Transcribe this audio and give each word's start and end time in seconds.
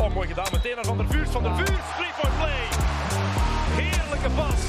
Oh, 0.00 0.14
mooi 0.14 0.28
gedaan. 0.28 0.46
Meteen 0.52 0.74
naar 0.74 0.84
Van 0.84 0.96
der 0.96 1.06
Vuurs. 1.06 1.30
Van 1.30 1.42
der 1.42 1.54
Vuurs, 1.54 1.68
three 1.96 2.12
point 2.20 2.36
play. 2.36 2.62
Heerlijke 3.80 4.30
pas. 4.36 4.60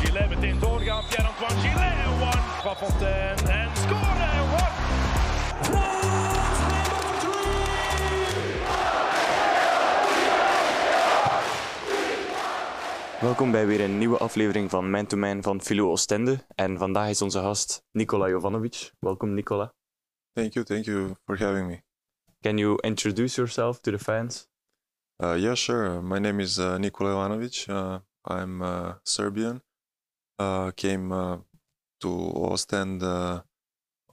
Gillet 0.00 0.28
meteen 0.28 0.58
doorgaan. 0.58 1.04
Pierre-Antoine 1.08 1.60
Gillet. 1.60 2.06
One. 2.20 2.40
Van 2.62 2.76
Fontaine. 2.76 3.52
En 3.52 3.68
scoren. 3.74 4.40
One. 4.52 4.68
Welkom 13.20 13.50
bij 13.50 13.66
weer 13.66 13.80
een 13.80 13.98
nieuwe 13.98 14.18
aflevering 14.18 14.70
van 14.70 14.90
Man 14.90 15.06
to 15.06 15.16
Man 15.16 15.42
van 15.42 15.60
Philo 15.60 15.90
Ostende. 15.90 16.44
En 16.54 16.78
vandaag 16.78 17.08
is 17.08 17.22
onze 17.22 17.38
gast 17.38 17.84
Nikola 17.92 18.28
Jovanovic. 18.28 18.92
Welkom 18.98 19.34
Nikola. 19.34 19.72
Thank 20.34 20.54
you, 20.54 20.64
thank 20.64 20.86
you 20.86 21.16
for 21.26 21.36
having 21.36 21.68
me. 21.68 21.82
Can 22.42 22.58
you 22.58 22.78
introduce 22.84 23.36
yourself 23.36 23.82
to 23.82 23.90
the 23.90 23.98
fans? 23.98 24.48
Uh, 25.22 25.34
yeah, 25.34 25.54
sure. 25.54 26.00
My 26.00 26.18
name 26.18 26.40
is 26.40 26.58
uh, 26.58 26.78
Nikola 26.78 27.10
Jovanovic. 27.10 27.68
Uh, 27.68 28.00
I'm 28.24 28.62
uh, 28.62 28.94
Serbian. 29.04 29.60
Uh, 30.38 30.70
came 30.70 31.12
uh, 31.12 31.38
to 32.00 32.08
Ostend 32.08 33.02
uh, 33.02 33.42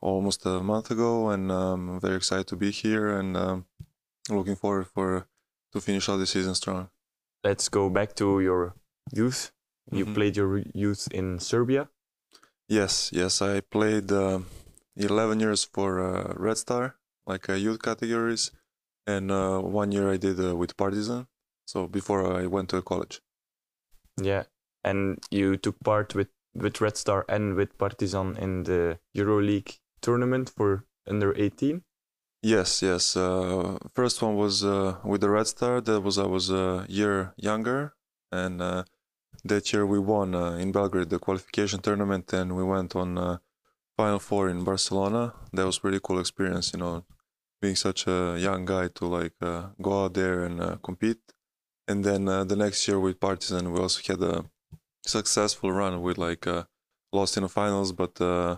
almost 0.02 0.46
a 0.46 0.60
month 0.62 0.92
ago, 0.92 1.30
and 1.30 1.52
um, 1.52 1.90
I'm 1.92 2.00
very 2.02 2.18
excited 2.18 2.48
to 2.48 2.58
be 2.58 2.72
here 2.72 3.18
and 3.18 3.38
um, 3.38 3.66
looking 4.30 4.58
forward 4.58 4.88
for 4.88 5.28
to 5.72 5.80
finish 5.80 6.10
out 6.10 6.18
the 6.18 6.26
season 6.26 6.56
strong. 6.56 6.90
Let's 7.44 7.70
go 7.70 7.90
back 7.90 8.16
to 8.16 8.42
your 8.42 8.76
youth. 9.14 9.52
You 9.92 10.06
Mhm. 10.06 10.14
played 10.16 10.36
your 10.36 10.58
youth 10.74 11.08
in 11.12 11.40
Serbia. 11.40 11.88
Yes, 12.68 13.10
yes. 13.14 13.42
I 13.42 13.62
played 13.62 14.12
uh, 14.12 14.40
11 14.98 15.40
years 15.40 15.64
for 15.64 16.00
uh, 16.00 16.34
Red 16.36 16.58
Star, 16.58 16.96
like 17.26 17.50
uh, 17.50 17.54
youth 17.54 17.82
categories, 17.82 18.52
and 19.06 19.32
uh, 19.32 19.60
one 19.60 19.92
year 19.92 20.12
I 20.12 20.18
did 20.18 20.40
uh, 20.40 20.56
with 20.56 20.76
Partizan. 20.76 21.28
So 21.66 21.88
before 21.88 22.40
I 22.42 22.48
went 22.48 22.70
to 22.70 22.82
college. 22.82 23.22
Yeah. 24.22 24.44
And 24.84 25.20
you 25.30 25.58
took 25.58 25.80
part 25.84 26.16
with, 26.16 26.30
with 26.56 26.80
Red 26.80 26.96
Star 26.98 27.26
and 27.28 27.56
with 27.56 27.78
Partizan 27.78 28.38
in 28.38 28.64
the 28.64 29.00
EuroLeague 29.16 29.80
tournament 30.02 30.50
for 30.56 30.86
under 31.08 31.34
18. 31.38 31.84
Yes, 32.44 32.82
yes. 32.82 33.18
Uh, 33.18 33.78
first 33.94 34.22
one 34.22 34.36
was 34.36 34.64
uh, 34.64 34.98
with 35.04 35.22
the 35.22 35.30
Red 35.30 35.48
Star. 35.48 35.82
That 35.82 36.02
was 36.02 36.18
I 36.18 36.26
was 36.26 36.50
a 36.50 36.86
year 36.88 37.34
younger, 37.36 37.96
and 38.32 38.62
uh, 38.62 38.84
that 39.44 39.74
year 39.74 39.86
we 39.86 40.00
won 40.00 40.36
uh, 40.36 40.52
in 40.52 40.72
Belgrade 40.72 41.10
the 41.10 41.20
qualification 41.20 41.82
tournament, 41.82 42.32
and 42.34 42.56
we 42.56 42.64
went 42.64 42.96
on 42.96 43.18
uh, 43.18 43.38
Final 43.98 44.20
Four 44.20 44.50
in 44.50 44.64
Barcelona. 44.64 45.34
That 45.54 45.66
was 45.66 45.80
pretty 45.80 46.00
cool 46.04 46.20
experience, 46.20 46.72
you 46.74 46.80
know, 46.80 47.06
being 47.62 47.76
such 47.76 48.08
a 48.08 48.38
young 48.40 48.66
guy 48.66 48.90
to 48.96 49.06
like 49.06 49.34
uh, 49.42 49.70
go 49.82 50.06
out 50.06 50.14
there 50.14 50.44
and 50.44 50.62
uh, 50.62 50.78
compete. 50.84 51.20
And 51.88 52.04
then 52.04 52.28
uh, 52.28 52.44
the 52.44 52.56
next 52.56 52.88
year 52.88 53.00
with 53.00 53.20
Partizan, 53.20 53.72
we 53.72 53.80
also 53.80 54.02
had 54.08 54.22
a 54.22 54.46
successful 55.06 55.72
run. 55.72 56.02
We 56.02 56.14
like 56.14 56.46
uh, 56.48 56.64
lost 57.14 57.38
in 57.38 57.44
the 57.44 57.50
finals, 57.50 57.92
but 57.94 58.20
uh, 58.22 58.58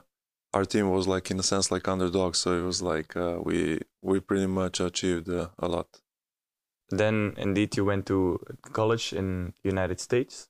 our 0.54 0.66
team 0.66 0.90
was 0.90 1.08
like 1.08 1.32
in 1.32 1.40
a 1.40 1.44
sense 1.44 1.72
like 1.72 1.88
underdogs 1.88 2.40
so 2.40 2.58
it 2.58 2.64
was 2.64 2.82
like 2.82 3.16
uh, 3.16 3.38
we 3.44 3.80
we 4.02 4.20
pretty 4.20 4.48
much 4.48 4.80
achieved 4.80 5.30
a 5.30 5.52
lot 5.68 6.02
Then 6.92 7.36
indeed 7.38 7.78
you 7.78 7.86
went 7.86 8.06
to 8.08 8.40
college 8.74 9.14
in 9.14 9.54
United 9.64 10.00
States. 10.00 10.50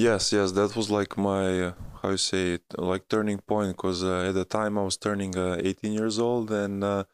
Yes 0.00 0.32
yes 0.32 0.52
that 0.52 0.74
was 0.76 0.88
like 0.90 1.12
my 1.18 1.74
how 2.00 2.10
you 2.10 2.16
say 2.16 2.44
it 2.54 2.64
like 2.78 3.06
turning 3.08 3.38
point 3.52 3.76
because 3.76 4.02
uh, 4.02 4.28
at 4.28 4.34
the 4.34 4.46
time 4.46 4.78
i 4.78 4.82
was 4.82 4.96
turning 4.96 5.36
uh, 5.36 5.56
18 5.62 5.92
years 5.92 6.18
old 6.18 6.50
and 6.50 6.82
uh, 6.82 7.04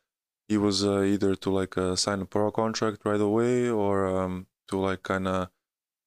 it 0.48 0.58
was 0.58 0.84
uh, 0.84 1.02
either 1.02 1.34
to 1.34 1.50
like 1.50 1.76
uh, 1.76 1.96
sign 1.96 2.20
a 2.22 2.26
pro 2.26 2.50
contract 2.52 2.98
right 3.04 3.20
away 3.20 3.68
or 3.68 4.06
um, 4.06 4.46
to 4.68 4.78
like 4.78 5.02
kind 5.02 5.26
of 5.26 5.48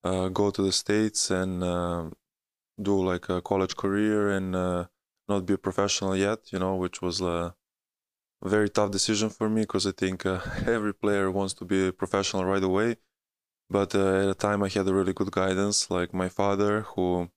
uh, 0.05 0.29
go 0.29 0.49
to 0.51 0.61
the 0.61 0.71
states 0.71 1.29
and 1.29 1.63
uh, 1.63 2.09
do 2.81 2.95
like 3.11 3.27
a 3.29 3.41
college 3.41 3.75
career 3.75 4.29
and 4.29 4.51
not 5.31 5.45
be 5.45 5.53
a 5.55 5.63
professional 5.67 6.15
yet 6.15 6.39
you 6.53 6.59
know 6.59 6.75
which 6.75 7.01
was 7.01 7.19
a 7.21 7.53
very 8.43 8.69
tough 8.69 8.91
decision 8.91 9.29
for 9.29 9.49
me 9.49 9.61
because 9.61 9.85
i 9.85 9.91
think 9.91 10.25
every 10.77 10.93
player 10.93 11.29
wants 11.29 11.53
to 11.53 11.65
be 11.65 11.87
a 11.87 11.91
professional 11.91 12.45
right 12.45 12.63
away 12.63 12.95
but 13.69 13.93
uh, 13.95 14.21
at 14.21 14.25
the 14.25 14.35
time 14.35 14.63
i 14.63 14.69
had 14.69 14.87
a 14.87 14.93
really 14.93 15.13
good 15.13 15.31
guidance 15.31 15.89
like 15.89 16.13
my 16.13 16.29
father 16.29 16.81
who 16.81 17.29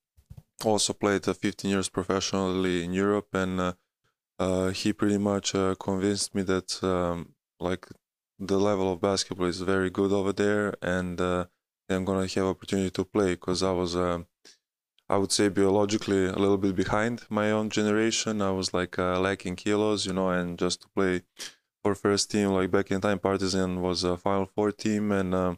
also 0.65 0.93
played 0.93 1.27
uh, 1.29 1.33
15 1.33 1.71
years 1.71 1.89
professionally 1.89 2.85
in 2.85 2.93
europe 2.93 3.29
and 3.33 3.61
uh, 3.61 3.73
uh, 4.39 4.69
he 4.71 4.93
pretty 4.93 5.19
much 5.19 5.55
convinced 5.79 6.35
me 6.35 6.43
that 6.43 6.83
um, 6.83 7.35
like 7.61 7.87
the 8.39 8.59
level 8.59 8.93
of 8.93 9.01
basketball 9.01 9.47
is 9.47 9.61
very 9.61 9.91
good 9.91 10.13
over 10.13 10.33
there 10.33 10.75
and 10.83 11.21
i'm 11.21 12.05
gonna 12.05 12.27
have 12.27 12.47
opportunity 12.47 12.91
to 12.91 13.05
play 13.05 13.31
because 13.35 13.63
i 13.63 13.71
was 13.71 13.95
um 13.95 14.27
I 15.13 15.19
would 15.19 15.31
say 15.31 15.51
biologically 15.51 16.25
a 16.25 16.37
little 16.37 16.57
bit 16.57 16.75
behind 16.75 17.27
my 17.29 17.51
own 17.51 17.69
generation. 17.69 18.41
I 18.41 18.51
was 18.51 18.73
like 18.73 18.99
uh, 18.99 19.21
lacking 19.21 19.57
kilos, 19.57 20.07
you 20.07 20.15
know, 20.15 20.31
and 20.31 20.59
just 20.59 20.81
to 20.83 20.89
play 20.89 21.21
for 21.83 21.95
first 21.95 22.31
team, 22.31 22.49
like 22.53 22.71
back 22.71 22.91
in 22.91 23.03
time, 23.03 23.19
Partizan 23.19 23.83
was 23.83 24.05
a 24.05 24.17
Final 24.17 24.47
Four 24.47 24.73
team 24.73 25.13
and 25.13 25.35
uh, 25.35 25.55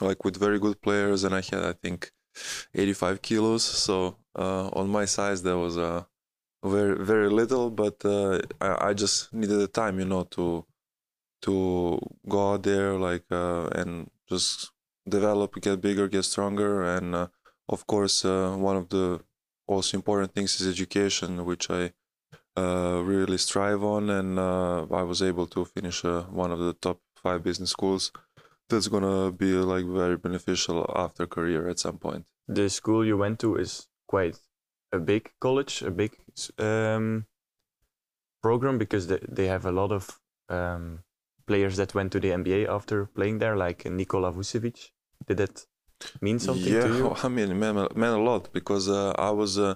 like 0.00 0.24
with 0.24 0.36
very 0.36 0.58
good 0.58 0.80
players, 0.82 1.24
and 1.24 1.34
I 1.34 1.42
had 1.42 1.64
I 1.64 1.72
think 1.72 2.12
85 2.74 3.22
kilos. 3.22 3.64
So 3.64 4.16
uh, 4.38 4.68
on 4.68 4.88
my 4.88 5.04
size, 5.04 5.42
there 5.42 5.58
was 5.58 5.78
uh, 5.78 6.04
very 6.64 7.04
very 7.04 7.30
little, 7.30 7.70
but 7.70 8.04
uh, 8.04 8.40
I, 8.60 8.88
I 8.88 8.94
just 8.94 9.32
needed 9.32 9.58
the 9.58 9.68
time, 9.68 9.98
you 9.98 10.04
know, 10.04 10.24
to 10.36 10.64
to 11.42 11.98
go 12.28 12.52
out 12.52 12.62
there 12.62 12.94
like 12.94 13.24
uh, 13.30 13.66
and 13.68 14.10
just 14.28 14.72
develop, 15.08 15.54
get 15.60 15.80
bigger, 15.80 16.08
get 16.08 16.24
stronger, 16.24 16.82
and 16.82 17.14
uh, 17.14 17.28
of 17.68 17.86
course, 17.86 18.24
one 18.24 18.76
of 18.76 18.88
the 18.88 19.20
also 19.66 19.96
important 19.96 20.32
things 20.34 20.60
is 20.60 20.68
education, 20.68 21.44
which 21.44 21.70
I 21.70 21.92
really 22.56 23.38
strive 23.38 23.82
on, 23.82 24.10
and 24.10 24.38
I 24.40 25.02
was 25.02 25.22
able 25.22 25.46
to 25.48 25.64
finish 25.64 26.04
one 26.04 26.52
of 26.52 26.58
the 26.58 26.74
top 26.74 27.00
five 27.16 27.42
business 27.42 27.70
schools. 27.70 28.12
That's 28.68 28.88
gonna 28.88 29.32
be 29.32 29.52
like 29.52 29.86
very 29.86 30.16
beneficial 30.16 30.90
after 30.94 31.26
career 31.26 31.68
at 31.68 31.78
some 31.78 31.98
point. 31.98 32.24
The 32.48 32.68
school 32.68 33.04
you 33.04 33.16
went 33.16 33.38
to 33.40 33.56
is 33.56 33.88
quite 34.08 34.38
a 34.92 34.98
big 34.98 35.30
college, 35.40 35.82
a 35.82 35.90
big 35.90 36.16
um, 36.58 37.26
program 38.42 38.78
because 38.78 39.06
they, 39.06 39.20
they 39.28 39.46
have 39.46 39.66
a 39.66 39.72
lot 39.72 39.92
of 39.92 40.20
um, 40.48 41.00
players 41.46 41.76
that 41.76 41.94
went 41.94 42.12
to 42.12 42.20
the 42.20 42.30
NBA 42.30 42.68
after 42.68 43.06
playing 43.06 43.38
there, 43.38 43.56
like 43.56 43.84
Nikola 43.84 44.32
Vucevic. 44.32 44.90
Did 45.26 45.38
that 45.38 45.66
mean 46.20 46.38
something 46.38 46.72
yeah, 46.72 46.86
to 46.86 46.96
you? 46.96 47.16
I 47.22 47.28
mean, 47.28 47.58
man, 47.58 47.88
man 47.94 48.12
a 48.12 48.22
lot 48.22 48.52
because 48.52 48.88
uh, 48.88 49.12
I 49.18 49.30
was 49.30 49.58
uh, 49.58 49.74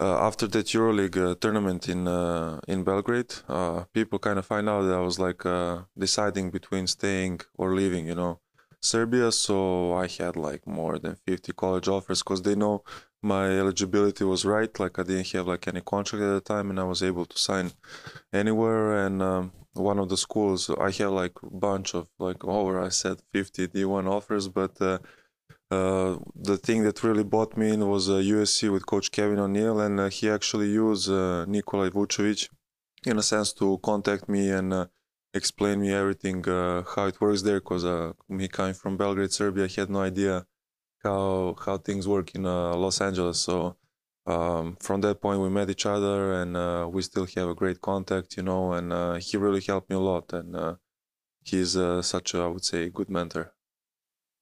after 0.00 0.46
that 0.46 0.66
EuroLeague 0.66 1.16
uh, 1.16 1.34
tournament 1.34 1.88
in 1.88 2.06
uh, 2.06 2.60
in 2.68 2.84
Belgrade. 2.84 3.34
Uh, 3.48 3.84
people 3.92 4.18
kind 4.18 4.38
of 4.38 4.46
find 4.46 4.68
out 4.68 4.82
that 4.82 4.94
I 4.94 5.00
was 5.00 5.18
like 5.18 5.44
uh, 5.44 5.82
deciding 5.96 6.50
between 6.50 6.86
staying 6.86 7.40
or 7.56 7.74
leaving. 7.74 8.06
You 8.06 8.14
know, 8.14 8.40
Serbia. 8.80 9.32
So 9.32 9.94
I 9.94 10.06
had 10.06 10.36
like 10.36 10.66
more 10.66 10.98
than 10.98 11.16
fifty 11.26 11.52
college 11.52 11.88
offers 11.88 12.22
because 12.22 12.42
they 12.42 12.54
know 12.54 12.84
my 13.22 13.46
eligibility 13.58 14.24
was 14.24 14.44
right. 14.44 14.78
Like 14.78 14.98
I 14.98 15.02
didn't 15.02 15.32
have 15.32 15.48
like 15.48 15.66
any 15.66 15.80
contract 15.80 16.22
at 16.22 16.34
the 16.34 16.40
time, 16.40 16.70
and 16.70 16.78
I 16.78 16.84
was 16.84 17.02
able 17.02 17.26
to 17.26 17.38
sign 17.38 17.72
anywhere. 18.32 19.04
And 19.04 19.20
um, 19.20 19.52
one 19.72 19.98
of 19.98 20.08
the 20.08 20.16
schools, 20.16 20.70
I 20.70 20.90
had 20.90 21.10
like 21.10 21.36
a 21.42 21.50
bunch 21.50 21.94
of 21.94 22.08
like 22.18 22.44
over 22.44 22.80
I 22.80 22.90
said 22.90 23.18
fifty 23.32 23.66
D1 23.66 24.08
offers, 24.08 24.48
but. 24.48 24.80
Uh, 24.80 24.98
uh, 25.70 26.16
the 26.34 26.56
thing 26.56 26.82
that 26.84 27.02
really 27.02 27.24
bought 27.24 27.56
me 27.56 27.72
in 27.72 27.86
was 27.86 28.08
uh, 28.08 28.14
USC 28.14 28.72
with 28.72 28.86
Coach 28.86 29.10
Kevin 29.10 29.38
O'Neill, 29.38 29.80
and 29.80 30.00
uh, 30.00 30.08
he 30.08 30.30
actually 30.30 30.68
used 30.68 31.10
uh, 31.10 31.44
Nikola 31.44 31.90
Vucevic 31.90 32.48
in 33.04 33.18
a 33.18 33.22
sense 33.22 33.52
to 33.54 33.78
contact 33.82 34.28
me 34.28 34.48
and 34.50 34.72
uh, 34.72 34.86
explain 35.34 35.80
me 35.80 35.92
everything 35.92 36.48
uh, 36.48 36.82
how 36.94 37.06
it 37.06 37.20
works 37.20 37.42
there. 37.42 37.60
Because 37.60 37.84
me 38.28 38.48
coming 38.48 38.72
from 38.72 38.96
Belgrade, 38.96 39.32
Serbia, 39.32 39.64
I 39.64 39.80
had 39.80 39.90
no 39.90 40.00
idea 40.00 40.46
how 41.04 41.54
how 41.64 41.76
things 41.76 42.08
work 42.08 42.34
in 42.34 42.44
Los 42.44 43.02
Angeles. 43.02 43.38
So 43.38 43.76
um, 44.26 44.76
from 44.80 45.02
that 45.02 45.20
point, 45.20 45.40
we 45.40 45.50
met 45.50 45.68
each 45.68 45.84
other, 45.84 46.32
and 46.32 46.90
we 46.92 47.02
still 47.02 47.26
have 47.36 47.48
a 47.50 47.54
great 47.54 47.82
contact, 47.82 48.38
you 48.38 48.42
know. 48.42 48.72
And 48.72 49.22
he 49.22 49.36
really 49.36 49.60
helped 49.60 49.90
me 49.90 49.96
a 49.96 50.00
lot, 50.00 50.32
and 50.32 50.78
he's 51.44 51.72
such 52.02 52.32
a, 52.32 52.38
I 52.38 52.46
would 52.46 52.64
say, 52.64 52.88
good 52.88 53.10
mentor. 53.10 53.52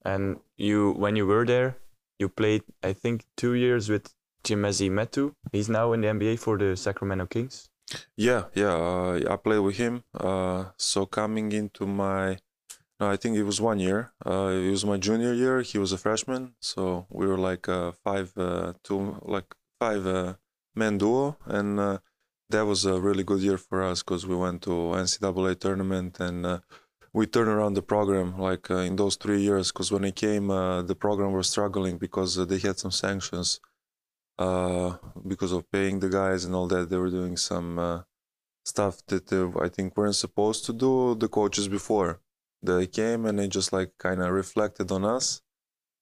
And 0.07 0.39
you, 0.57 0.93
when 0.93 1.17
you 1.17 1.27
were 1.27 1.45
there, 1.45 1.77
you 2.19 2.29
played, 2.29 2.63
I 2.83 2.93
think, 2.93 3.25
two 3.37 3.55
years 3.55 3.89
with 3.89 4.15
Chimezie 4.45 4.91
Metu. 4.91 5.33
He's 5.53 5.69
now 5.69 5.93
in 5.93 6.01
the 6.01 6.09
NBA 6.09 6.39
for 6.39 6.57
the 6.57 6.77
Sacramento 6.77 7.27
Kings. 7.27 7.69
Yeah, 8.17 8.45
yeah. 8.55 8.75
Uh, 8.75 9.21
I 9.29 9.37
played 9.37 9.61
with 9.61 9.77
him. 9.77 10.05
Uh, 10.15 10.67
so 10.77 11.07
coming 11.07 11.53
into 11.53 11.87
my, 11.87 12.39
no, 13.01 13.11
I 13.11 13.17
think 13.17 13.37
it 13.37 13.45
was 13.45 13.61
one 13.61 13.79
year. 13.81 14.13
Uh, 14.25 14.51
it 14.53 14.71
was 14.71 14.85
my 14.85 14.97
junior 14.97 15.33
year. 15.33 15.63
He 15.63 15.79
was 15.79 15.93
a 15.93 15.99
freshman, 15.99 16.55
so 16.61 17.07
we 17.11 17.27
were 17.27 17.39
like 17.39 17.69
uh, 17.69 17.93
five, 18.05 18.33
uh, 18.37 18.75
two, 18.83 19.21
like 19.23 19.55
five 19.81 20.07
uh, 20.07 20.35
man 20.75 20.99
duo, 20.99 21.37
and 21.47 22.01
that 22.49 22.65
was 22.65 22.85
a 22.85 23.01
really 23.01 23.25
good 23.25 23.41
year 23.41 23.59
for 23.59 23.83
us 23.83 24.03
because 24.03 24.27
we 24.27 24.37
went 24.37 24.63
to 24.63 24.71
NCAA 24.71 25.59
tournament 25.59 26.21
and 26.21 26.61
we 27.17 27.27
turned 27.27 27.49
around 27.49 27.73
the 27.73 27.89
program 27.95 28.39
like 28.39 28.71
uh, 28.71 28.89
in 28.89 28.95
those 28.97 29.17
three 29.17 29.41
years. 29.41 29.73
Because 29.73 29.91
when 29.91 30.05
I 30.05 30.11
came, 30.11 30.51
uh, 30.51 30.83
the 30.83 30.95
program 30.95 31.33
was 31.33 31.49
struggling 31.49 31.97
because 31.97 32.39
uh, 32.39 32.45
they 32.45 32.59
had 32.59 32.79
some 32.79 32.91
sanctions 32.91 33.59
uh, 34.39 34.97
because 35.27 35.53
of 35.53 35.71
paying 35.73 36.01
the 36.01 36.11
guys 36.11 36.45
and 36.45 36.55
all 36.55 36.69
that. 36.69 36.91
They 36.91 36.99
were 36.99 37.17
doing 37.21 37.39
some 37.39 37.79
uh, 37.79 38.01
stuff 38.67 38.95
that 39.07 39.33
I 39.67 39.69
think 39.69 39.97
weren't 39.97 40.23
supposed 40.27 40.67
to 40.67 40.75
do. 40.75 41.15
The 41.15 41.29
coaches 41.29 41.69
before 41.69 42.21
they 42.63 42.87
came 42.87 43.25
and 43.25 43.39
they 43.39 43.49
just 43.49 43.73
like 43.73 43.93
kind 43.99 44.21
of 44.23 44.31
reflected 44.31 44.93
on 44.93 45.03
us, 45.07 45.41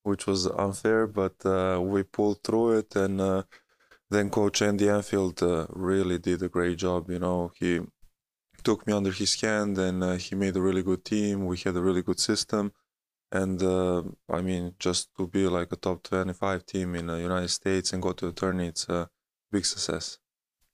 which 0.02 0.26
was 0.26 0.49
unfair, 0.49 1.06
but 1.06 1.37
we 1.93 2.02
pulled 2.02 2.43
through 2.43 2.78
it 2.78 2.96
and 2.96 3.44
then 4.10 4.31
coach 4.31 4.62
Andy 4.62 4.88
Enfield 4.88 5.43
uh, 5.43 5.67
really 5.70 6.19
did 6.19 6.43
a 6.43 6.49
great 6.49 6.78
job. 6.78 7.10
You 7.10 7.19
know, 7.19 7.52
he 7.58 7.81
took 8.64 8.87
me 8.87 8.93
under 8.93 9.12
his 9.12 9.40
hand 9.40 9.78
and 9.78 10.02
uh, 10.02 10.14
he 10.16 10.34
made 10.34 10.56
a 10.56 10.62
really 10.62 10.82
good 10.82 11.05
team. 11.05 11.46
We 11.46 11.58
had 11.58 11.76
a 11.76 11.82
really 11.82 12.02
good 12.02 12.20
system. 12.20 12.72
And 13.31 13.62
uh, 13.62 14.02
I 14.31 14.40
mean, 14.43 14.75
just 14.78 15.11
to 15.19 15.26
be 15.26 15.46
like 15.49 15.72
a 15.72 15.76
top 15.76 16.02
25 16.05 16.66
team 16.66 16.94
in 16.94 17.06
the 17.06 17.20
United 17.20 17.49
States 17.49 17.93
and 17.93 18.02
go 18.02 18.12
to 18.12 18.26
the 18.26 18.32
tournament, 18.32 18.70
it's 18.70 18.88
a 18.88 19.11
big 19.50 19.66
success. 19.66 20.19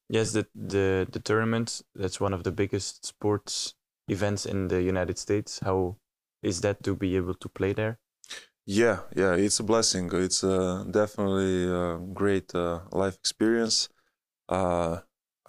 Yes, 0.08 0.32
the, 0.32 0.46
the, 0.54 1.06
the 1.10 1.20
tournament, 1.20 1.82
that's 1.94 2.20
one 2.20 2.34
of 2.34 2.44
the 2.44 2.52
biggest 2.52 3.06
sports 3.06 3.74
events 4.08 4.44
in 4.44 4.68
the 4.68 4.82
United 4.82 5.18
States. 5.18 5.60
How 5.60 5.96
is 6.42 6.60
that 6.62 6.82
to 6.82 6.96
be 6.96 7.16
able 7.16 7.34
to 7.34 7.48
play 7.48 7.72
there? 7.72 7.98
Yeah, 8.66 9.00
yeah, 9.16 9.34
it's 9.34 9.58
a 9.58 9.64
blessing. 9.64 10.10
It's 10.12 10.44
uh, 10.44 10.84
definitely 10.90 11.64
a 11.64 11.98
great 12.12 12.54
uh, 12.54 12.80
life 12.92 13.16
experience. 13.16 13.88
Uh, 14.48 14.98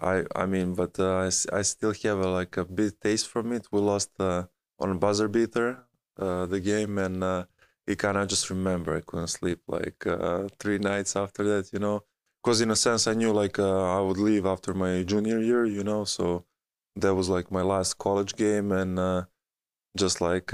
I 0.02 0.26
I 0.36 0.46
mean, 0.46 0.74
but 0.76 1.00
uh, 1.00 1.18
I, 1.28 1.58
I 1.60 1.62
still 1.62 1.94
have 2.04 2.20
a, 2.20 2.28
like 2.30 2.58
a 2.58 2.66
bit 2.66 3.00
taste 3.02 3.28
from 3.28 3.52
it. 3.54 3.68
We 3.72 3.80
lost 3.80 4.12
uh, 4.20 4.48
on 4.80 4.98
buzzer 5.00 5.28
beater 5.28 5.88
uh, 6.18 6.46
the 6.48 6.60
game, 6.60 6.98
and 6.98 7.24
uh, 7.24 7.46
it 7.88 8.00
kind 8.00 8.18
just 8.30 8.50
remember 8.50 8.96
I 8.96 9.02
couldn't 9.02 9.28
sleep 9.28 9.62
like 9.68 10.06
uh, 10.08 10.48
three 10.60 10.80
nights 10.80 11.16
after 11.16 11.44
that. 11.44 11.72
You 11.74 11.80
know, 11.80 12.02
because 12.44 12.62
in 12.62 12.72
a 12.72 12.76
sense 12.76 13.08
I 13.08 13.14
knew 13.14 13.32
like 13.32 13.60
uh, 13.60 13.98
I 13.98 14.02
would 14.02 14.18
leave 14.18 14.46
after 14.46 14.74
my 14.74 15.04
junior 15.04 15.40
year. 15.40 15.66
You 15.66 15.84
know, 15.84 16.04
so 16.06 16.46
that 16.96 17.16
was 17.16 17.30
like 17.30 17.52
my 17.52 17.62
last 17.62 17.98
college 17.98 18.36
game, 18.36 18.72
and 18.72 18.98
uh, 19.00 19.26
just 19.98 20.22
like 20.22 20.54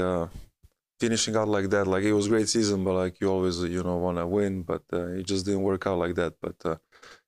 finishing 0.99 1.35
out 1.35 1.47
like 1.47 1.69
that 1.69 1.85
like 1.85 2.03
it 2.03 2.13
was 2.13 2.27
great 2.27 2.49
season 2.49 2.83
but 2.83 2.93
like 2.93 3.21
you 3.21 3.29
always 3.29 3.61
you 3.63 3.83
know 3.83 3.97
want 3.97 4.17
to 4.17 4.25
win 4.25 4.63
but 4.63 4.83
it 4.91 5.25
just 5.27 5.45
didn't 5.45 5.61
work 5.61 5.85
out 5.85 5.99
like 5.99 6.15
that 6.15 6.33
but 6.41 6.55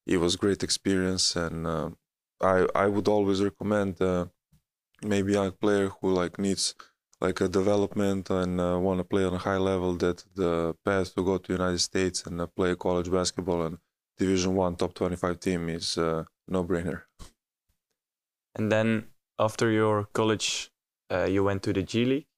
it 0.05 0.17
was 0.17 0.35
great 0.35 0.63
experience 0.63 1.35
and 1.35 1.67
uh, 1.67 1.89
i 2.41 2.65
i 2.75 2.87
would 2.87 3.07
always 3.07 3.41
recommend 3.43 4.01
uh, 4.01 4.25
maybe 5.03 5.35
a 5.35 5.51
player 5.51 5.89
who 6.01 6.11
like 6.11 6.37
needs 6.39 6.75
like 7.21 7.41
a 7.41 7.49
development 7.49 8.29
and 8.29 8.61
uh, 8.61 8.77
want 8.79 8.97
to 8.99 9.03
play 9.03 9.25
on 9.25 9.33
a 9.33 9.37
high 9.37 9.57
level 9.57 9.93
that 9.95 10.23
the 10.35 10.73
path 10.85 11.13
to 11.15 11.23
go 11.23 11.37
to 11.37 11.53
united 11.53 11.79
states 11.79 12.25
and 12.25 12.39
uh, 12.39 12.47
play 12.47 12.75
college 12.75 13.11
basketball 13.11 13.63
and 13.63 13.77
division 14.17 14.55
one 14.55 14.75
top 14.75 14.93
25 14.93 15.39
team 15.39 15.69
is 15.69 15.97
no 16.47 16.63
brainer 16.63 17.03
and 18.55 18.71
then 18.71 19.05
after 19.37 19.69
your 19.71 20.05
college 20.13 20.71
you 21.27 21.43
went 21.43 21.63
to 21.63 21.73
the 21.73 21.83
g 21.83 22.05
league 22.05 22.29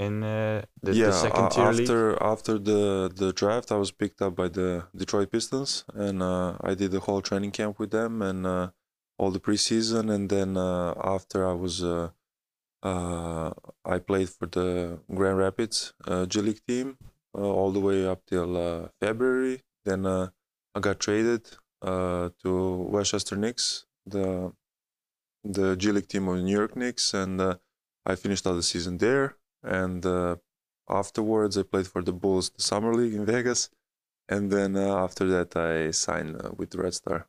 in 0.00 0.22
uh, 0.22 0.62
the, 0.82 0.94
yeah, 0.94 1.06
the 1.06 1.12
second 1.12 1.50
tier 1.50 1.64
after 1.64 2.10
league? 2.10 2.22
after 2.22 2.58
the 2.58 3.12
the 3.14 3.32
draft, 3.34 3.70
I 3.70 3.76
was 3.76 3.92
picked 3.92 4.22
up 4.22 4.34
by 4.34 4.48
the 4.48 4.86
Detroit 4.96 5.30
Pistons, 5.30 5.84
and 5.94 6.22
uh, 6.22 6.56
I 6.62 6.72
did 6.74 6.90
the 6.92 7.00
whole 7.00 7.20
training 7.20 7.50
camp 7.50 7.78
with 7.78 7.90
them 7.90 8.22
and 8.22 8.46
uh, 8.46 8.70
all 9.20 9.30
the 9.30 9.44
preseason. 9.48 10.04
And 10.14 10.24
then 10.34 10.50
uh, 10.56 10.94
after 11.16 11.38
I 11.52 11.54
was, 11.64 11.76
uh, 11.84 12.08
uh, 12.82 13.50
I 13.94 13.98
played 13.98 14.30
for 14.36 14.46
the 14.46 14.68
Grand 15.18 15.38
Rapids 15.38 15.92
G 16.30 16.40
League 16.40 16.62
team 16.66 16.96
all 17.32 17.70
the 17.76 17.84
way 17.88 17.98
up 18.12 18.20
till 18.26 18.52
February. 19.00 19.56
Then 19.84 20.06
I 20.06 20.78
got 20.80 21.00
traded 21.00 21.42
to 21.82 22.50
Westchester 22.94 23.36
Knicks, 23.36 23.86
the 24.14 24.52
the 25.44 25.76
G 25.76 25.92
League 25.92 26.08
team 26.08 26.28
of 26.28 26.36
New 26.46 26.56
York 26.60 26.74
Knicks, 26.76 27.14
and 27.14 27.34
I 28.10 28.14
finished 28.24 28.46
out 28.46 28.54
the 28.54 28.62
season 28.74 28.98
there 28.98 29.36
and 29.62 30.04
uh, 30.06 30.36
afterwards 30.88 31.56
I 31.58 31.62
played 31.62 31.86
for 31.86 32.02
the 32.02 32.12
Bulls 32.12 32.50
the 32.50 32.62
summer 32.62 32.94
league 32.94 33.14
in 33.14 33.26
Vegas, 33.26 33.70
and 34.28 34.50
then 34.50 34.76
uh, 34.76 34.96
after 34.96 35.26
that 35.26 35.56
I 35.56 35.90
signed 35.90 36.40
uh, 36.42 36.50
with 36.56 36.74
Red 36.74 36.94
Star. 36.94 37.26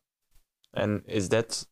And 0.74 1.04
is 1.08 1.30
that 1.30 1.66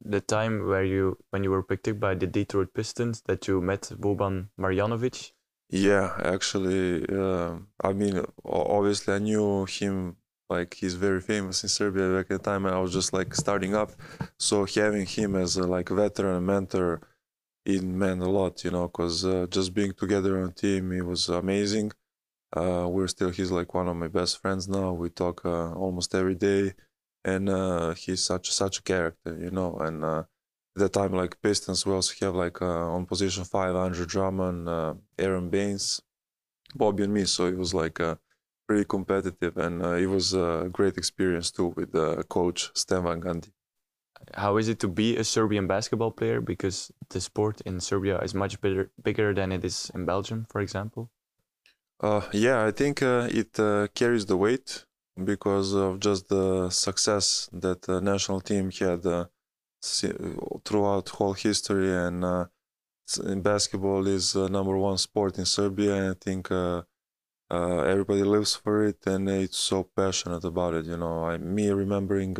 the 0.00 0.20
time 0.20 0.66
where 0.66 0.84
you 0.84 1.18
when 1.30 1.44
you 1.44 1.50
were 1.50 1.62
picked 1.62 1.88
up 1.88 2.00
by 2.00 2.14
the 2.14 2.26
Detroit 2.26 2.74
Pistons 2.74 3.22
that 3.26 3.48
you 3.48 3.60
met 3.60 3.82
Boban 3.98 4.48
Marjanovic? 4.58 5.32
Yeah, 5.68 6.16
actually, 6.24 7.06
uh, 7.08 7.58
I 7.82 7.92
mean, 7.92 8.24
obviously 8.44 9.14
I 9.14 9.18
knew 9.18 9.66
him 9.66 10.16
like 10.48 10.74
he's 10.74 10.94
very 10.94 11.20
famous 11.20 11.62
in 11.62 11.68
Serbia 11.68 12.10
back 12.10 12.30
at 12.30 12.42
the 12.42 12.50
time. 12.50 12.66
I 12.66 12.80
was 12.80 12.92
just 12.92 13.12
like 13.12 13.34
starting 13.34 13.74
up, 13.74 13.92
so 14.38 14.66
having 14.66 15.06
him 15.06 15.36
as 15.36 15.56
a 15.56 15.66
like 15.66 15.88
veteran 15.88 16.44
mentor 16.44 17.00
it 17.64 17.82
meant 17.82 18.22
a 18.22 18.28
lot, 18.28 18.64
you 18.64 18.70
know, 18.70 18.88
because 18.88 19.24
uh, 19.24 19.46
just 19.50 19.74
being 19.74 19.92
together 19.92 20.40
on 20.42 20.52
team, 20.52 20.92
it 20.92 21.04
was 21.04 21.28
amazing. 21.28 21.92
Uh, 22.56 22.86
we're 22.88 23.06
still, 23.06 23.30
he's 23.30 23.50
like 23.50 23.74
one 23.74 23.88
of 23.88 23.96
my 23.96 24.08
best 24.08 24.40
friends 24.40 24.68
now. 24.68 24.92
We 24.92 25.10
talk 25.10 25.44
uh, 25.44 25.72
almost 25.74 26.14
every 26.14 26.34
day, 26.34 26.72
and 27.24 27.48
uh, 27.48 27.94
he's 27.94 28.22
such 28.24 28.50
such 28.50 28.78
a 28.78 28.82
character, 28.82 29.36
you 29.38 29.50
know. 29.50 29.76
And 29.78 30.04
uh, 30.04 30.24
at 30.76 30.80
that 30.82 30.92
time, 30.92 31.12
like 31.12 31.40
Pistons, 31.42 31.86
we 31.86 31.92
also 31.92 32.14
have 32.24 32.34
like 32.34 32.60
uh, 32.62 32.94
on 32.94 33.06
position 33.06 33.44
five, 33.44 33.74
Andre 33.76 34.06
Drummond, 34.06 34.68
Aron 35.18 35.50
Baynes, 35.50 36.00
Bobby, 36.74 37.04
and 37.04 37.14
me. 37.14 37.24
So 37.24 37.46
it 37.46 37.58
was 37.58 37.74
like 37.74 38.00
pretty 38.66 38.84
competitive, 38.84 39.56
and 39.56 39.82
it 39.82 40.06
was 40.06 40.34
a 40.34 40.68
great 40.72 40.96
experience 40.96 41.50
too 41.50 41.68
with 41.76 41.92
coach 42.28 42.70
Stan 42.74 43.02
Van 43.04 43.20
Gundy 43.20 43.50
how 44.34 44.56
is 44.56 44.68
it 44.68 44.78
to 44.80 44.88
be 44.88 45.16
a 45.16 45.24
Serbian 45.24 45.66
basketball 45.66 46.10
player? 46.10 46.40
Because 46.40 46.92
the 47.08 47.20
sport 47.20 47.60
in 47.62 47.80
Serbia 47.80 48.18
is 48.20 48.34
much 48.34 48.60
bigger, 48.60 48.90
bigger 49.02 49.34
than 49.34 49.52
it 49.52 49.64
is 49.64 49.90
in 49.94 50.04
Belgium, 50.04 50.46
for 50.48 50.60
example. 50.60 51.10
Uh, 52.00 52.22
yeah, 52.32 52.64
I 52.64 52.70
think 52.70 53.02
uh, 53.02 53.28
it 53.30 53.58
uh, 53.58 53.88
carries 53.94 54.26
the 54.26 54.36
weight 54.36 54.86
because 55.24 55.74
of 55.74 56.00
just 56.00 56.28
the 56.28 56.70
success 56.70 57.48
that 57.52 57.82
the 57.82 58.00
national 58.00 58.40
team 58.40 58.70
had 58.70 59.04
uh, 59.06 59.26
throughout 60.64 61.08
whole 61.10 61.32
history, 61.34 61.92
and 61.94 62.24
uh, 62.24 62.46
basketball 63.36 64.06
is 64.06 64.34
number 64.34 64.76
one 64.78 64.98
sport 64.98 65.38
in 65.38 65.46
Serbia. 65.46 65.94
And 65.94 66.10
I 66.10 66.14
think 66.20 66.50
uh, 66.50 66.82
everybody 67.50 68.22
lives 68.22 68.54
for 68.54 68.84
it, 68.84 69.06
and 69.06 69.28
it's 69.28 69.58
so 69.58 69.84
passionate 69.96 70.44
about 70.44 70.74
it. 70.74 70.86
You 70.86 70.96
know, 70.96 71.24
I 71.24 71.38
me 71.38 71.70
remembering 71.70 72.36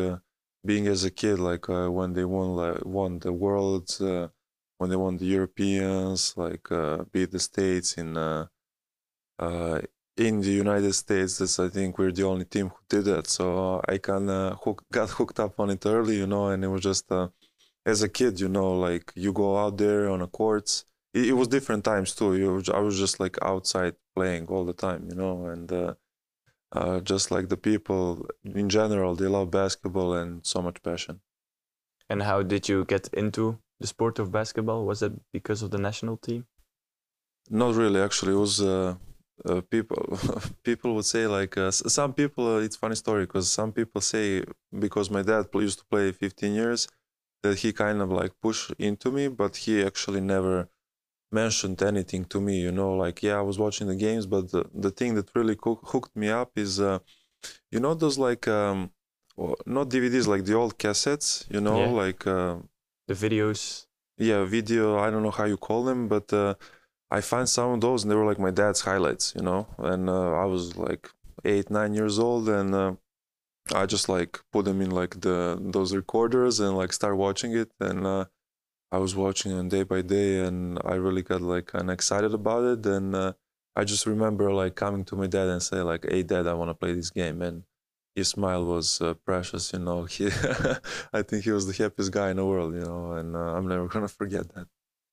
being 0.65 0.87
as 0.87 1.05
a 1.05 1.11
kid, 1.11 1.39
like 1.39 1.69
uh, 1.69 1.89
when 1.91 2.13
they 2.13 2.25
won 2.25 2.51
like 2.57 2.85
won 2.85 3.19
the 3.19 3.33
world 3.33 3.97
uh, 4.01 4.29
when 4.79 4.91
they 4.91 4.97
won 4.97 5.17
the 5.17 5.27
Europeans, 5.27 6.35
like 6.37 6.71
uh, 6.73 7.05
beat 7.13 7.31
the 7.31 7.39
states 7.39 7.95
in 7.95 8.17
uh, 8.17 8.47
uh, 9.39 9.81
in 10.21 10.43
the 10.43 10.51
United 10.65 10.93
States. 10.93 11.59
I 11.59 11.69
think 11.69 11.99
we're 11.99 12.13
the 12.13 12.27
only 12.33 12.45
team 12.45 12.69
who 12.69 12.81
did 12.91 13.05
that. 13.07 13.27
So 13.27 13.45
uh, 13.77 13.81
I 13.93 13.97
kind 13.99 14.29
of 14.29 14.59
hook, 14.63 14.85
got 14.93 15.09
hooked 15.11 15.41
up 15.41 15.59
on 15.59 15.71
it 15.71 15.85
early, 15.87 16.17
you 16.19 16.27
know, 16.27 16.49
and 16.49 16.63
it 16.63 16.69
was 16.69 16.83
just 16.83 17.11
as 17.87 18.03
a 18.03 18.09
kid, 18.09 18.39
you 18.39 18.49
know, 18.49 18.71
like 18.79 19.13
you 19.15 19.33
go 19.33 19.57
out 19.57 19.79
there 19.79 20.11
on 20.11 20.21
a 20.21 20.27
courts. 20.27 20.85
It, 21.15 21.31
it 21.31 21.33
was 21.33 21.49
different 21.49 21.85
times 21.85 22.15
too. 22.15 22.37
You, 22.37 22.63
I 22.73 22.81
was 22.81 22.99
just 22.99 23.19
like 23.19 23.37
outside 23.43 23.95
playing 24.15 24.47
all 24.49 24.65
the 24.67 24.75
time, 24.75 25.09
you 25.09 25.17
know, 25.17 25.47
and 25.47 25.73
uh, 26.73 27.01
just 27.01 27.31
like 27.31 27.49
the 27.49 27.57
people 27.57 28.27
in 28.45 28.69
general, 28.69 29.15
they 29.15 29.27
love 29.27 29.51
basketball 29.51 30.13
and 30.15 30.47
so 30.47 30.61
much 30.61 30.83
passion. 30.83 31.21
And 32.11 32.23
how 32.23 32.43
did 32.43 32.69
you 32.69 32.85
get 32.85 33.09
into 33.15 33.59
the 33.79 33.87
sport 33.87 34.19
of 34.19 34.31
basketball? 34.31 34.85
Was 34.85 35.01
it 35.03 35.13
because 35.33 35.63
of 35.63 35.71
the 35.71 35.79
national 35.79 36.19
team? 36.19 36.47
Not 37.49 37.75
really, 37.75 38.01
actually. 38.01 38.35
It 38.35 38.43
was 38.49 38.61
uh, 39.49 39.61
people. 39.71 40.19
people 40.63 40.95
would 40.95 41.05
say 41.05 41.27
like 41.27 41.57
uh, 41.57 41.71
some 41.71 42.13
people. 42.13 42.57
Uh, 42.57 42.61
it's 42.61 42.77
funny 42.77 42.97
story 42.97 43.27
because 43.27 43.51
some 43.51 43.73
people 43.73 44.01
say 44.01 44.45
because 44.79 45.11
my 45.11 45.23
dad 45.23 45.47
used 45.55 45.79
to 45.79 45.85
play 45.87 46.13
15 46.13 46.55
years 46.55 46.89
that 47.43 47.59
he 47.59 47.73
kind 47.73 48.01
of 48.01 48.11
like 48.11 48.33
pushed 48.43 48.73
into 48.79 49.11
me, 49.11 49.29
but 49.29 49.57
he 49.57 49.83
actually 49.83 50.21
never 50.21 50.69
mentioned 51.33 51.81
anything 51.83 52.25
to 52.25 52.41
me 52.41 52.61
you 52.61 52.73
know 52.73 52.93
like 52.95 53.23
yeah 53.23 53.37
i 53.39 53.41
was 53.41 53.59
watching 53.59 53.87
the 53.87 53.95
games 53.95 54.27
but 54.27 54.51
the, 54.51 54.65
the 54.75 54.91
thing 54.91 55.15
that 55.15 55.31
really 55.35 55.57
hooked 55.63 56.15
me 56.17 56.29
up 56.29 56.51
is 56.57 56.81
uh, 56.81 56.99
you 57.71 57.79
know 57.79 57.95
those 57.95 58.19
like 58.19 58.49
um 58.49 58.91
not 59.65 59.89
dvds 59.89 60.27
like 60.27 60.45
the 60.45 60.55
old 60.55 60.77
cassettes 60.77 61.47
you 61.51 61.61
know 61.61 61.85
yeah. 61.85 61.91
like 61.91 62.27
uh, 62.27 62.57
the 63.07 63.15
videos 63.15 63.87
yeah 64.19 64.45
video 64.45 64.99
i 64.99 65.09
don't 65.09 65.23
know 65.23 65.31
how 65.31 65.45
you 65.45 65.57
call 65.57 65.85
them 65.85 66.09
but 66.09 66.33
uh, 66.33 66.55
i 67.11 67.21
find 67.21 67.49
some 67.49 67.73
of 67.73 67.81
those 67.81 68.03
and 68.03 68.11
they 68.11 68.17
were 68.17 68.27
like 68.27 68.39
my 68.39 68.51
dad's 68.51 68.83
highlights 68.83 69.33
you 69.37 69.43
know? 69.43 69.67
And 69.79 70.09
uh, 70.09 70.33
i 70.33 70.45
was 70.45 70.77
like 70.77 71.11
eight 71.45 71.71
nine 71.71 71.95
years 71.95 72.19
old 72.19 72.49
and 72.49 72.75
uh, 72.75 72.95
I 73.75 73.87
just 73.87 74.09
like 74.09 74.41
put 74.53 74.65
them 74.65 74.81
in 74.81 74.91
like 74.91 75.21
the 75.21 75.59
those 75.61 75.95
recorders 75.95 76.61
and 76.61 76.77
like 76.77 76.93
start 76.93 77.17
watching 77.17 77.53
it. 77.57 77.71
And 77.81 78.07
uh, 78.07 78.25
I 78.91 78.99
was 78.99 79.15
watching 79.15 79.53
it 79.53 79.69
day 79.69 79.85
by 79.85 80.03
day 80.03 80.41
and 80.41 80.79
I 80.85 80.95
really 80.95 81.23
got 81.23 81.41
like 81.41 81.67
kind 81.67 81.91
of 81.91 81.95
excited 81.95 82.35
about 82.35 82.65
it. 82.65 82.87
And 82.87 83.15
uh, 83.15 83.33
I 83.77 83.85
just 83.85 84.07
remember 84.07 84.53
like 84.53 84.75
coming 84.75 85.05
to 85.07 85.17
my 85.17 85.27
dad 85.27 85.49
and 85.49 85.63
say 85.63 85.83
like 85.83 86.07
hey 86.09 86.23
dad 86.23 86.47
I 86.47 86.55
want 86.55 86.71
to 86.71 86.75
play 86.75 86.93
this 86.95 87.11
game. 87.11 87.43
And 87.43 87.65
his 88.15 88.29
smile 88.29 88.65
was 88.65 89.01
uh, 89.01 89.15
precious 89.15 89.73
you 89.73 89.81
know? 89.81 90.05
He 90.11 90.27
I 91.13 91.23
think 91.23 91.45
he 91.45 91.53
was 91.53 91.67
the 91.67 91.83
happiest 91.83 92.13
guy 92.13 92.31
in 92.31 92.37
the 92.37 92.47
world 92.47 92.75
you 92.75 92.81
know? 92.85 93.13
And 93.13 93.37
uh, 93.37 93.55
I'm 93.57 93.69
never 93.69 93.87
gonna 93.87 94.09
forget 94.09 94.53
that. 94.55 94.67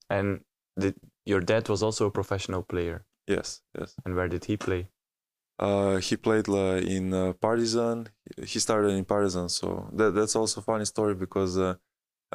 And 0.10 0.42
did, 0.80 0.96
your 1.32 1.42
dad 1.52 1.64
was 1.70 1.82
also 1.88 2.04
a 2.08 2.12
professional 2.20 2.64
player. 2.72 2.98
yes 3.36 3.50
yes 3.80 3.92
And 4.06 4.16
where 4.16 4.30
did 4.34 4.46
he 4.50 4.56
play? 4.58 4.82
Uh, 5.60 5.98
he 5.98 6.16
played 6.16 6.48
uh, 6.50 6.78
in 6.96 7.14
uh, 7.14 7.34
Partizan. 7.34 8.08
He 8.52 8.60
started 8.60 8.90
in 9.00 9.06
Partizan, 9.06 9.50
so 9.50 9.90
that 9.94 10.12
that's 10.18 10.36
also 10.36 10.62
a 10.62 10.64
funny 10.64 10.86
story 10.86 11.16
because 11.16 11.58
uh, 11.58 11.76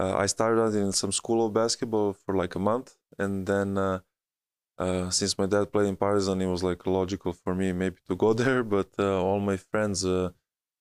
uh, 0.03 0.15
I 0.25 0.27
started 0.27 0.75
in 0.75 0.91
some 0.93 1.13
school 1.13 1.47
of 1.47 1.53
basketball 1.53 2.09
for 2.15 2.35
like 2.43 2.55
a 2.57 2.59
month, 2.71 2.89
and 3.19 3.47
then 3.47 3.79
uh, 3.79 4.01
uh, 4.79 5.11
since 5.11 5.39
my 5.39 5.47
dad 5.47 5.73
played 5.73 5.89
in 5.89 5.97
Partizan, 5.97 6.41
it 6.43 6.47
was 6.47 6.63
like 6.65 6.87
logical 6.87 7.33
for 7.33 7.55
me 7.55 7.73
maybe 7.73 7.99
to 8.09 8.17
go 8.17 8.33
there. 8.43 8.63
But 8.65 8.91
uh, 8.99 9.23
all 9.23 9.41
my 9.41 9.57
friends 9.57 10.05
uh, 10.05 10.31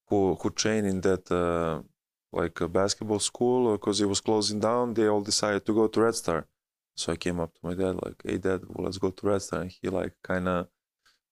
who 0.07 0.35
who 0.41 0.49
train 0.51 0.85
in 0.85 1.01
that 1.01 1.25
uh, 1.31 1.83
like 2.31 2.59
a 2.61 2.67
basketball 2.67 3.19
school 3.19 3.73
because 3.77 4.01
it 4.01 4.09
was 4.13 4.21
closing 4.21 4.59
down, 4.59 4.93
they 4.95 5.07
all 5.07 5.21
decided 5.21 5.65
to 5.65 5.73
go 5.73 5.87
to 5.87 6.01
Red 6.01 6.15
Star. 6.15 6.47
So 6.95 7.13
I 7.13 7.15
came 7.17 7.39
up 7.39 7.53
to 7.55 7.60
my 7.63 7.74
dad 7.74 7.95
like, 8.03 8.21
"Hey, 8.24 8.38
Dad, 8.38 8.62
well, 8.67 8.86
let's 8.86 8.98
go 8.98 9.10
to 9.12 9.27
Red 9.27 9.41
Star." 9.41 9.62
And 9.62 9.71
he 9.71 9.89
like 9.89 10.13
kind 10.24 10.48
of 10.48 10.67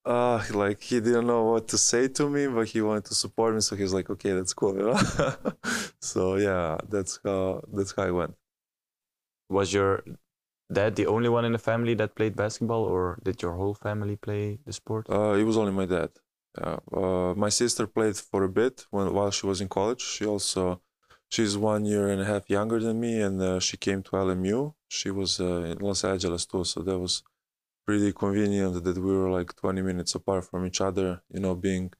uh 0.05 0.43
like 0.53 0.81
he 0.81 0.99
didn't 1.01 1.27
know 1.27 1.43
what 1.45 1.67
to 1.67 1.77
say 1.77 2.07
to 2.07 2.29
me 2.29 2.47
but 2.47 2.67
he 2.67 2.81
wanted 2.81 3.05
to 3.05 3.13
support 3.15 3.53
me 3.53 3.61
so 3.61 3.75
he's 3.75 3.93
like 3.93 4.09
okay 4.09 4.31
that's 4.31 4.53
cool 4.53 4.73
you 4.77 4.83
know 4.83 4.99
so 6.01 6.35
yeah 6.37 6.77
that's 6.89 7.19
how 7.23 7.61
that's 7.73 7.93
how 7.95 8.03
it 8.03 8.11
went 8.11 8.33
Was 9.49 9.73
your 9.73 10.03
dad 10.71 10.95
the 10.95 11.07
only 11.07 11.29
one 11.29 11.45
in 11.45 11.51
the 11.51 11.59
family 11.59 11.93
that 11.95 12.15
played 12.15 12.35
basketball, 12.35 12.85
or 12.85 13.19
did 13.23 13.41
your 13.41 13.55
whole 13.55 13.73
family 13.73 14.15
play 14.15 14.59
the 14.65 14.73
sport? 14.73 15.09
uh 15.09 15.33
it 15.33 15.43
was 15.43 15.57
only 15.57 15.71
my 15.71 15.85
dad 15.85 16.09
yeah 16.59 16.77
uh 16.93 17.33
my 17.35 17.49
sister 17.49 17.87
played 17.87 18.15
for 18.17 18.43
a 18.43 18.49
bit 18.49 18.85
when 18.91 19.11
while 19.13 19.31
she 19.31 19.45
was 19.45 19.61
in 19.61 19.67
college 19.67 20.01
she 20.01 20.25
also 20.25 20.81
she's 21.29 21.57
one 21.57 21.85
year 21.85 22.07
and 22.09 22.21
a 22.21 22.25
half 22.25 22.49
younger 22.49 22.79
than 22.79 22.99
me 22.99 23.21
and 23.21 23.41
uh, 23.41 23.59
she 23.59 23.77
came 23.77 24.01
to 24.03 24.11
lmu 24.11 24.73
she 24.87 25.09
was 25.11 25.39
uh, 25.39 25.63
in 25.71 25.77
los 25.79 26.03
angeles 26.03 26.45
too 26.45 26.63
so 26.63 26.81
that 26.81 26.99
was 26.99 27.23
pretty 27.85 28.11
convenient 28.13 28.83
that 28.83 28.97
we 28.97 29.11
were 29.17 29.29
like 29.29 29.55
20 29.55 29.81
minutes 29.81 30.15
apart 30.15 30.45
from 30.45 30.65
each 30.65 30.81
other 30.81 31.21
you 31.33 31.39
know 31.39 31.55
being 31.55 31.91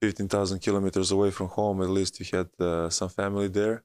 15,000 0.00 0.60
kilometers 0.60 1.10
away 1.10 1.30
from 1.30 1.48
home 1.48 1.82
at 1.82 1.90
least 1.90 2.20
you 2.20 2.26
had 2.32 2.48
uh, 2.60 2.88
some 2.88 3.08
family 3.08 3.48
there. 3.48 3.84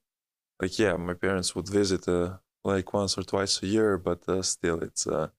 Like 0.62 0.78
yeah 0.78 0.96
my 0.96 1.16
parents 1.16 1.56
would 1.56 1.68
visit 1.68 2.08
uh, 2.08 2.38
like 2.64 2.94
once 2.94 3.18
or 3.18 3.24
twice 3.24 3.62
a 3.64 3.68
year 3.68 3.98
but 3.98 4.28
uh, 4.30 4.42
still 4.42 4.80
it's 4.82 5.08
uh, 5.08 5.30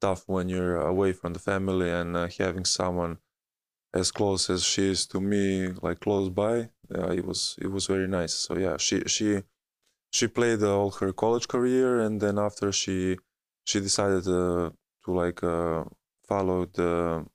tough 0.00 0.24
when 0.26 0.48
you're 0.48 0.76
away 0.76 1.12
from 1.12 1.32
the 1.32 1.38
family 1.38 1.90
and 1.90 2.16
having 2.38 2.64
someone 2.64 3.18
as 3.94 4.10
close 4.10 4.50
as 4.50 4.64
she 4.64 4.90
is 4.90 5.06
to 5.06 5.20
me 5.20 5.68
like 5.80 6.00
close 6.00 6.28
by 6.28 6.70
uh, 6.94 7.08
it 7.10 7.24
was 7.24 7.56
it 7.60 7.68
was 7.68 7.86
very 7.86 8.08
nice. 8.08 8.34
So 8.34 8.56
yeah 8.58 8.76
she 8.76 9.00
she 9.06 9.42
she 10.12 10.26
played 10.28 10.62
uh, 10.62 10.76
all 10.76 10.90
her 10.92 11.12
college 11.12 11.48
career 11.48 12.00
and 12.00 12.20
then 12.20 12.38
after 12.38 12.72
she 12.72 13.18
she 13.64 13.80
decided 13.80 14.26
uh, 14.28 14.70
to 15.04 15.10
like 15.12 15.42
uh, 15.42 15.84
follow 16.28 16.66
the 16.66 17.26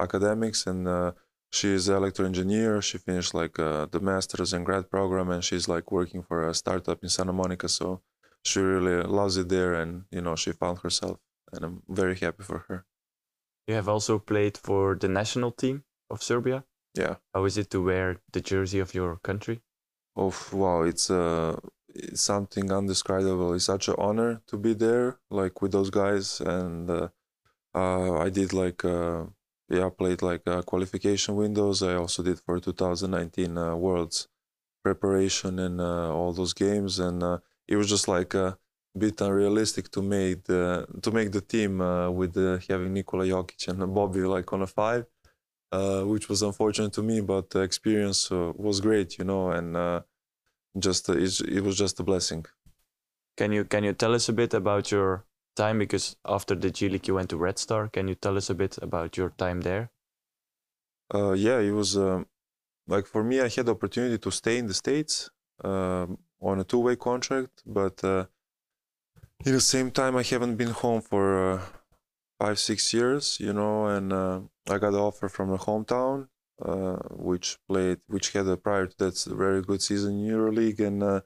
academics 0.00 0.66
and 0.66 0.88
uh, 0.88 1.12
she 1.52 1.68
is 1.68 1.88
an 1.88 1.96
electro 1.96 2.24
engineer 2.26 2.80
she 2.80 2.98
finished 2.98 3.34
like 3.34 3.54
the 3.54 4.00
masters 4.00 4.52
and 4.52 4.64
grad 4.66 4.88
program 4.90 5.30
and 5.30 5.44
she's 5.44 5.68
like 5.68 5.90
working 5.92 6.22
for 6.22 6.48
a 6.48 6.54
startup 6.54 7.02
in 7.02 7.08
santa 7.08 7.32
monica. 7.32 7.68
So 7.68 8.02
she 8.44 8.60
really 8.60 9.02
loves 9.02 9.36
it 9.36 9.48
there 9.48 9.74
and 9.74 10.04
you 10.10 10.20
know 10.22 10.36
she 10.36 10.52
found 10.52 10.78
herself 10.80 11.18
and 11.52 11.64
i'm 11.64 11.82
very 11.88 12.16
happy 12.16 12.44
for 12.44 12.58
her. 12.68 12.86
You 13.66 13.74
have 13.74 13.88
also 13.88 14.18
played 14.18 14.58
for 14.58 14.96
the 14.96 15.08
national 15.08 15.52
team 15.52 15.84
of 16.10 16.22
Serbia. 16.22 16.64
Yeah 16.94 17.16
How 17.34 17.44
is 17.44 17.58
it 17.58 17.70
to 17.70 17.82
wear 17.82 18.20
the 18.32 18.40
jersey 18.40 18.78
of 18.78 18.94
your 18.94 19.16
country? 19.16 19.62
Oh 20.16 20.34
wow, 20.52 20.82
it's 20.82 21.10
uh 21.10 21.56
it's 21.88 22.22
something 22.22 22.70
undescribable. 22.72 23.54
It's 23.54 23.64
such 23.64 23.88
an 23.88 23.96
honor 23.98 24.42
to 24.46 24.56
be 24.56 24.74
there, 24.74 25.18
like 25.30 25.60
with 25.62 25.72
those 25.72 25.90
guys, 25.90 26.40
and 26.40 26.90
uh, 26.90 27.08
uh 27.74 28.18
I 28.18 28.30
did 28.30 28.52
like 28.52 28.84
uh 28.84 29.26
yeah, 29.68 29.86
I 29.86 29.90
played 29.90 30.22
like 30.22 30.42
uh, 30.48 30.62
qualification 30.62 31.36
windows. 31.36 31.82
I 31.82 31.94
also 31.94 32.22
did 32.22 32.40
for 32.40 32.60
2019 32.60 33.56
uh, 33.58 33.76
Worlds 33.76 34.28
preparation 34.84 35.58
and 35.58 35.80
uh, 35.80 36.14
all 36.14 36.32
those 36.32 36.54
games, 36.54 36.98
and 36.98 37.22
uh, 37.22 37.38
it 37.68 37.76
was 37.76 37.88
just 37.88 38.08
like 38.08 38.34
a 38.34 38.58
bit 38.98 39.20
unrealistic 39.20 39.90
to 39.92 40.02
make 40.02 40.44
the 40.44 40.86
to 41.02 41.10
make 41.12 41.32
the 41.32 41.40
team 41.40 41.80
uh, 41.80 42.10
with 42.10 42.36
uh, 42.36 42.58
having 42.68 42.92
Nikola 42.94 43.24
Jokic 43.26 43.68
and 43.68 43.94
Bobby 43.94 44.20
like 44.22 44.52
on 44.52 44.62
a 44.62 44.66
five 44.66 45.06
uh, 45.72 46.02
which 46.02 46.28
was 46.28 46.42
unfortunate 46.42 46.92
to 46.94 47.02
me, 47.02 47.20
but 47.20 47.50
the 47.50 47.60
experience 47.60 48.30
uh, 48.32 48.52
was 48.56 48.80
great, 48.80 49.18
you 49.18 49.24
know, 49.24 49.50
and 49.50 49.76
uh, 49.76 50.00
just 50.78 51.08
uh, 51.08 51.14
it's, 51.14 51.40
it 51.40 51.60
was 51.60 51.76
just 51.76 52.00
a 52.00 52.02
blessing. 52.02 52.44
Can 53.36 53.52
you 53.52 53.64
can 53.64 53.84
you 53.84 53.92
tell 53.92 54.14
us 54.14 54.28
a 54.28 54.32
bit 54.32 54.54
about 54.54 54.90
your 54.90 55.24
time? 55.56 55.78
Because 55.78 56.16
after 56.24 56.54
the 56.54 56.70
G 56.70 56.88
League, 56.88 57.08
you 57.08 57.14
went 57.14 57.30
to 57.30 57.36
Red 57.36 57.58
Star. 57.58 57.88
Can 57.88 58.08
you 58.08 58.14
tell 58.14 58.36
us 58.36 58.50
a 58.50 58.54
bit 58.54 58.78
about 58.82 59.16
your 59.16 59.30
time 59.30 59.62
there? 59.62 59.90
Uh, 61.14 61.32
yeah, 61.32 61.58
it 61.58 61.72
was 61.72 61.96
um 61.96 62.26
like 62.86 63.06
for 63.06 63.22
me, 63.24 63.40
I 63.40 63.48
had 63.48 63.66
the 63.66 63.72
opportunity 63.72 64.18
to 64.18 64.30
stay 64.30 64.58
in 64.58 64.66
the 64.66 64.74
states 64.74 65.30
um 65.64 66.18
on 66.40 66.58
a 66.58 66.64
two-way 66.64 66.96
contract, 66.96 67.62
but 67.66 68.02
uh, 68.02 68.24
at 69.40 69.52
the 69.52 69.60
same 69.60 69.90
time, 69.90 70.16
I 70.16 70.22
haven't 70.22 70.56
been 70.56 70.70
home 70.70 71.00
for 71.00 71.52
uh, 71.52 71.62
five, 72.40 72.58
six 72.58 72.94
years, 72.94 73.38
you 73.38 73.52
know, 73.52 73.86
and 73.86 74.12
uh, 74.12 74.40
I 74.68 74.78
got 74.78 74.94
an 74.94 75.06
offer 75.08 75.28
from 75.28 75.52
a 75.52 75.58
hometown, 75.58 76.28
uh, 76.64 76.96
which 77.10 77.58
played, 77.68 77.98
which 78.06 78.32
had 78.32 78.46
a 78.48 78.56
prior 78.56 78.86
to 78.86 78.96
that 78.98 79.22
very 79.26 79.60
good 79.60 79.82
season 79.82 80.12
in 80.20 80.30
EuroLeague, 80.32 80.80
and 80.80 81.02
uh, 81.02 81.20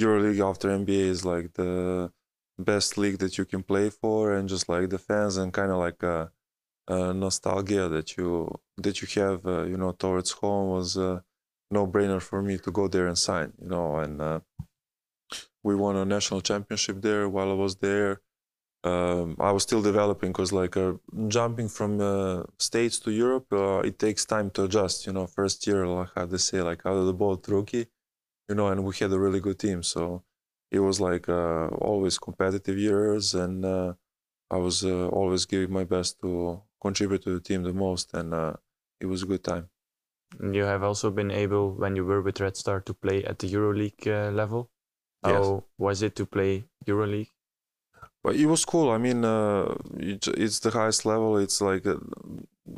EuroLeague 0.00 0.42
after 0.50 0.70
NBA 0.70 1.06
is 1.14 1.24
like 1.24 1.52
the 1.52 2.10
best 2.58 2.96
league 2.96 3.18
that 3.18 3.36
you 3.36 3.44
can 3.44 3.62
play 3.62 3.90
for, 3.90 4.32
and 4.32 4.48
just 4.48 4.68
like 4.68 4.88
the 4.88 4.98
fans 4.98 5.36
and 5.36 5.52
kind 5.52 5.70
of 5.70 5.78
like 5.78 6.02
a, 6.02 6.30
a 6.88 7.12
nostalgia 7.12 7.88
that 7.90 8.16
you 8.16 8.48
that 8.78 9.02
you 9.02 9.22
have, 9.22 9.44
uh, 9.44 9.64
you 9.64 9.76
know, 9.76 9.92
towards 9.92 10.30
home 10.30 10.70
was 10.70 10.96
a 10.96 11.22
no 11.70 11.86
brainer 11.86 12.22
for 12.22 12.40
me 12.40 12.56
to 12.56 12.70
go 12.70 12.88
there 12.88 13.06
and 13.06 13.18
sign, 13.18 13.52
you 13.60 13.68
know, 13.68 13.96
and 13.96 14.22
uh, 14.22 14.40
we 15.62 15.74
won 15.74 15.96
a 15.96 16.06
national 16.06 16.40
championship 16.40 17.02
there 17.02 17.28
while 17.28 17.50
I 17.50 17.54
was 17.54 17.76
there 17.76 18.22
um, 18.84 19.36
I 19.40 19.52
was 19.52 19.62
still 19.62 19.82
developing 19.82 20.30
because 20.32 20.52
like 20.52 20.76
uh, 20.76 20.94
jumping 21.28 21.68
from 21.68 22.00
uh, 22.00 22.44
states 22.58 22.98
to 23.00 23.10
Europe, 23.12 23.46
uh, 23.52 23.78
it 23.80 23.98
takes 23.98 24.24
time 24.24 24.50
to 24.52 24.64
adjust. 24.64 25.06
You 25.06 25.12
know, 25.12 25.26
first 25.26 25.66
year, 25.66 25.86
like 25.86 26.10
how 26.14 26.26
they 26.26 26.38
say, 26.38 26.60
like 26.62 26.84
out 26.86 26.96
of 26.96 27.06
the 27.06 27.14
boat 27.14 27.46
rookie, 27.48 27.86
you 28.48 28.54
know, 28.54 28.68
and 28.68 28.84
we 28.84 28.94
had 28.96 29.12
a 29.12 29.18
really 29.20 29.40
good 29.40 29.58
team, 29.58 29.82
so 29.82 30.24
it 30.70 30.80
was 30.80 31.00
like 31.00 31.28
uh, 31.28 31.68
always 31.90 32.18
competitive 32.18 32.78
years, 32.78 33.34
and 33.34 33.64
uh, 33.64 33.94
I 34.50 34.58
was 34.58 34.84
uh, 34.84 35.08
always 35.08 35.46
giving 35.46 35.72
my 35.72 35.84
best 35.84 36.20
to 36.22 36.62
contribute 36.82 37.22
to 37.24 37.34
the 37.34 37.40
team 37.40 37.62
the 37.64 37.72
most, 37.74 38.14
and 38.14 38.34
uh, 38.34 38.54
it 39.00 39.06
was 39.06 39.22
a 39.24 39.26
good 39.26 39.44
time. 39.44 39.70
You 40.40 40.62
have 40.62 40.84
also 40.84 41.10
been 41.10 41.32
able, 41.32 41.74
when 41.74 41.96
you 41.96 42.04
were 42.04 42.22
with 42.22 42.38
Red 42.38 42.56
Star, 42.56 42.80
to 42.82 42.94
play 42.94 43.24
at 43.24 43.40
the 43.40 43.52
EuroLeague 43.52 44.06
uh, 44.06 44.30
level. 44.30 44.70
How 45.24 45.32
Yes. 45.32 45.64
was 45.78 46.02
it 46.02 46.16
to 46.16 46.26
play 46.26 46.70
EuroLeague? 46.86 47.33
But 48.24 48.36
it 48.36 48.46
was 48.46 48.64
cool. 48.64 48.88
I 48.90 48.96
mean, 48.96 49.22
uh, 49.22 49.74
it, 49.98 50.26
it's 50.28 50.58
the 50.60 50.70
highest 50.70 51.04
level. 51.04 51.36
It's 51.36 51.60
like, 51.60 51.86
uh, 51.86 51.96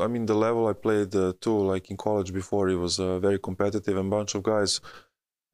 I 0.00 0.08
mean, 0.08 0.26
the 0.26 0.34
level 0.34 0.66
I 0.66 0.72
played 0.72 1.14
uh, 1.14 1.34
too, 1.40 1.56
like 1.56 1.88
in 1.88 1.96
college 1.96 2.32
before, 2.34 2.68
it 2.68 2.74
was 2.74 2.98
uh, 2.98 3.20
very 3.20 3.38
competitive 3.38 3.96
and 3.96 4.10
bunch 4.10 4.34
of 4.34 4.42
guys, 4.42 4.80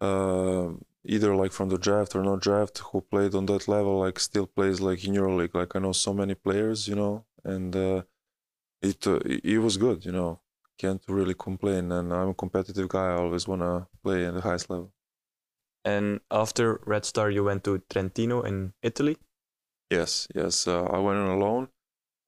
uh, 0.01 0.69
either 1.05 1.37
like 1.37 1.53
from 1.53 1.69
the 1.69 1.77
draft 1.77 2.17
or 2.17 2.23
not 2.23 2.41
draft, 2.41 2.79
who 2.79 3.03
played 3.03 3.35
on 3.35 3.45
that 3.47 3.69
level, 3.69 4.01
like 4.01 4.19
still 4.19 4.47
plays 4.47 4.81
like 4.81 5.05
in 5.05 5.13
EuroLeague. 5.13 5.55
Like 5.55 5.77
I 5.77 5.79
know 5.79 5.93
so 5.93 6.15
many 6.15 6.35
players, 6.35 6.89
you 6.89 6.95
know, 6.95 7.27
and 7.45 7.77
it, 7.77 9.07
uh, 9.07 9.17
it 9.27 9.45
it 9.45 9.59
was 9.59 9.77
good, 9.77 10.07
you 10.07 10.13
know. 10.13 10.41
Can't 10.79 11.03
really 11.07 11.35
complain. 11.35 11.93
And 11.93 12.15
I'm 12.15 12.31
a 12.31 12.35
competitive 12.35 12.89
guy. 12.89 13.09
I 13.11 13.17
always 13.17 13.47
wanna 13.47 13.89
play 14.03 14.25
at 14.25 14.33
the 14.33 14.41
highest 14.41 14.71
level. 14.71 14.91
And 15.85 16.21
after 16.31 16.81
Red 16.87 17.05
Star, 17.05 17.31
you 17.31 17.45
went 17.45 17.63
to 17.65 17.83
Trentino 17.91 18.41
in 18.41 18.73
Italy. 18.83 19.19
Yes, 19.97 20.27
yes. 20.35 20.67
Uh, 20.67 20.85
I 20.85 20.99
went 20.99 21.19
on 21.19 21.39
loan 21.41 21.69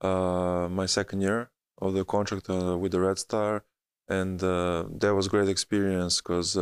uh, 0.03 0.69
my 0.71 0.87
second 0.87 1.21
year 1.23 1.51
of 1.81 1.95
the 1.95 2.05
contract 2.05 2.51
uh, 2.51 2.79
with 2.79 2.93
the 2.93 3.01
Red 3.01 3.19
Star, 3.19 3.65
and 4.09 4.41
that 4.41 5.15
was 5.17 5.29
great 5.29 5.49
experience 5.49 6.21
because 6.21 6.57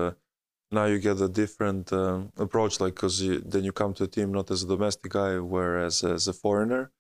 now 0.73 0.87
you 0.87 0.99
get 0.99 1.21
a 1.21 1.29
different 1.29 1.93
um, 1.93 2.33
approach. 2.39 2.81
Like, 2.81 2.95
because 2.97 3.19
then 3.55 3.65
you 3.65 3.73
come 3.73 3.95
to 3.97 4.05
a 4.05 4.09
team 4.09 4.33
not 4.33 4.51
as 4.51 4.63
a 4.65 4.69
domestic 4.69 5.13
guy, 5.13 5.39
whereas 5.39 6.05
as 6.05 6.29
a 6.29 6.35
foreigner, 6.35 6.93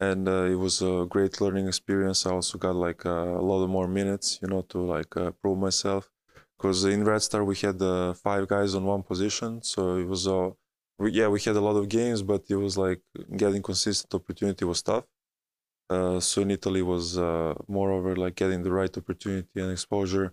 and 0.00 0.28
uh, 0.28 0.44
it 0.54 0.56
was 0.56 0.82
a 0.82 1.06
great 1.08 1.40
learning 1.40 1.68
experience. 1.68 2.26
I 2.26 2.32
also 2.32 2.58
got 2.58 2.76
like 2.76 3.06
uh, 3.06 3.10
a 3.42 3.44
lot 3.50 3.62
of 3.64 3.70
more 3.70 3.88
minutes, 3.88 4.40
you 4.42 4.48
know, 4.48 4.62
to 4.70 4.78
like 4.80 5.16
uh, 5.16 5.32
prove 5.42 5.58
myself. 5.58 6.10
because 6.58 6.84
in 6.84 7.04
Red 7.04 7.22
Star 7.22 7.44
we 7.44 7.56
had 7.56 7.80
five 8.26 8.48
guys 8.48 8.74
on 8.74 8.84
one 8.86 9.02
position, 9.04 9.62
so 9.62 9.96
it 9.98 10.08
was 10.08 10.26
all. 10.26 10.58
We, 10.98 11.12
yeah, 11.12 11.28
we 11.28 11.40
had 11.40 11.56
a 11.56 11.60
lot 11.60 11.76
of 11.76 11.88
games, 11.88 12.22
but 12.22 12.44
it 12.48 12.56
was 12.56 12.76
like 12.78 13.00
getting 13.36 13.62
consistent 13.62 14.14
opportunity 14.14 14.64
was 14.64 14.82
tough. 14.82 15.04
Uh, 15.88 16.18
so 16.18 16.42
in 16.42 16.50
Italy 16.50 16.82
was 16.82 17.16
uh, 17.16 17.54
moreover 17.68 18.16
like 18.16 18.34
getting 18.34 18.62
the 18.62 18.72
right 18.72 18.96
opportunity 18.96 19.60
and 19.60 19.70
exposure 19.70 20.32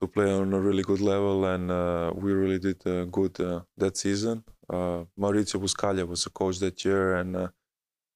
to 0.00 0.06
play 0.06 0.30
on 0.30 0.52
a 0.52 0.60
really 0.60 0.82
good 0.82 1.00
level, 1.00 1.44
and 1.44 1.70
uh, 1.70 2.12
we 2.14 2.32
really 2.32 2.58
did 2.58 2.86
uh, 2.86 3.04
good 3.04 3.38
uh, 3.40 3.60
that 3.76 3.96
season. 3.96 4.44
Uh, 4.68 5.04
Maurizio 5.18 5.60
Buscaglia 5.60 6.06
was 6.06 6.24
the 6.24 6.30
coach 6.30 6.58
that 6.58 6.84
year, 6.84 7.16
and 7.16 7.50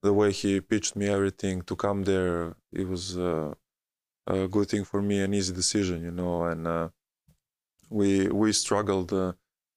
the 0.03 0.13
way 0.13 0.33
he 0.33 0.61
pitched 0.61 0.97
me 0.97 1.07
everything 1.09 1.63
to 1.63 1.77
come 1.77 2.03
there, 2.05 2.55
it 2.73 2.87
was 2.87 3.17
a 3.17 3.55
good 4.51 4.69
thing 4.69 4.85
for 4.85 5.01
me, 5.03 5.21
an 5.21 5.35
easy 5.35 5.55
decision, 5.55 6.03
you 6.03 6.11
know. 6.11 6.45
And 6.45 6.91
we 7.91 8.29
we 8.29 8.53
struggled 8.53 9.13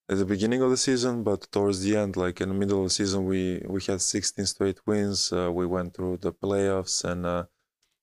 at 0.09 0.17
the 0.17 0.25
beginning 0.25 0.61
of 0.61 0.69
the 0.69 0.77
season, 0.77 1.23
but 1.23 1.51
towards 1.51 1.81
the 1.81 1.97
end, 1.97 2.15
like 2.15 2.39
in 2.41 2.49
the 2.49 2.55
middle 2.55 2.79
of 2.79 2.85
the 2.85 2.89
season, 3.01 3.25
we 3.25 3.61
we 3.67 3.81
had 3.81 4.01
16 4.01 4.45
straight 4.45 4.79
wins. 4.85 5.31
Uh, 5.33 5.51
we 5.51 5.65
went 5.65 5.93
through 5.93 6.17
the 6.17 6.31
playoffs, 6.31 7.03
and 7.03 7.25
uh, 7.25 7.45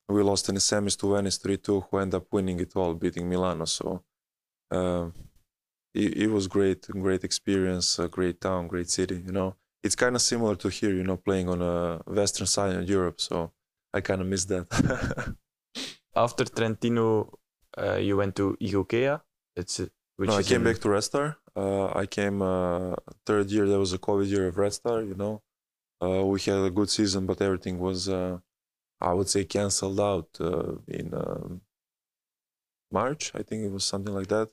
we 0.08 0.22
lost 0.22 0.48
in 0.48 0.54
the 0.54 0.60
semis 0.60 0.98
to 0.98 1.14
Venice 1.14 1.38
3-2, 1.38 1.86
who 1.90 1.98
ended 1.98 2.14
up 2.16 2.26
winning 2.30 2.60
it 2.60 2.72
all, 2.76 2.94
beating 2.94 3.28
Milano. 3.28 3.64
So. 3.64 4.02
Uh, 4.70 5.10
it, 5.94 6.16
it 6.24 6.30
was 6.30 6.48
great, 6.48 6.86
great 6.88 7.24
experience, 7.24 7.98
a 7.98 8.08
great 8.08 8.40
town, 8.40 8.66
great 8.66 8.90
city. 8.90 9.22
You 9.24 9.32
know, 9.32 9.56
it's 9.82 9.94
kind 9.94 10.16
of 10.16 10.22
similar 10.22 10.56
to 10.56 10.68
here. 10.68 10.92
You 10.94 11.04
know, 11.04 11.16
playing 11.16 11.48
on 11.48 11.62
a 11.62 12.02
western 12.06 12.46
side 12.46 12.74
of 12.74 12.88
Europe. 12.88 13.20
So 13.20 13.52
I 13.92 14.00
kind 14.00 14.20
of 14.20 14.26
miss 14.26 14.44
that. 14.46 15.36
After 16.16 16.44
Trentino, 16.44 17.38
uh, 17.78 17.96
you 17.96 18.16
went 18.16 18.36
to 18.36 18.56
Igokea. 18.60 19.20
It's 19.56 19.80
uh, 19.80 19.86
no, 20.18 20.34
I 20.36 20.42
came 20.42 20.66
in- 20.66 20.72
back 20.72 20.80
to 20.82 20.88
Red 20.90 21.02
Star. 21.04 21.36
Uh, 21.56 21.86
I 21.94 22.06
came 22.06 22.42
uh, 22.42 22.96
third 23.26 23.50
year. 23.50 23.66
There 23.68 23.78
was 23.78 23.92
a 23.92 23.98
COVID 23.98 24.28
year 24.28 24.48
of 24.48 24.58
Red 24.58 24.72
Star. 24.72 25.02
You 25.02 25.14
know, 25.14 25.42
uh, 26.02 26.24
we 26.26 26.40
had 26.40 26.64
a 26.64 26.70
good 26.70 26.90
season, 26.90 27.26
but 27.26 27.40
everything 27.42 27.78
was, 27.78 28.08
uh, 28.08 28.38
I 29.00 29.14
would 29.14 29.28
say, 29.28 29.44
canceled 29.44 30.00
out 30.00 30.30
uh, 30.40 30.76
in 30.88 31.14
um 31.14 31.62
March. 32.90 33.32
I 33.34 33.42
think 33.42 33.62
it 33.64 33.72
was 33.72 33.84
something 33.84 34.14
like 34.14 34.28
that. 34.28 34.50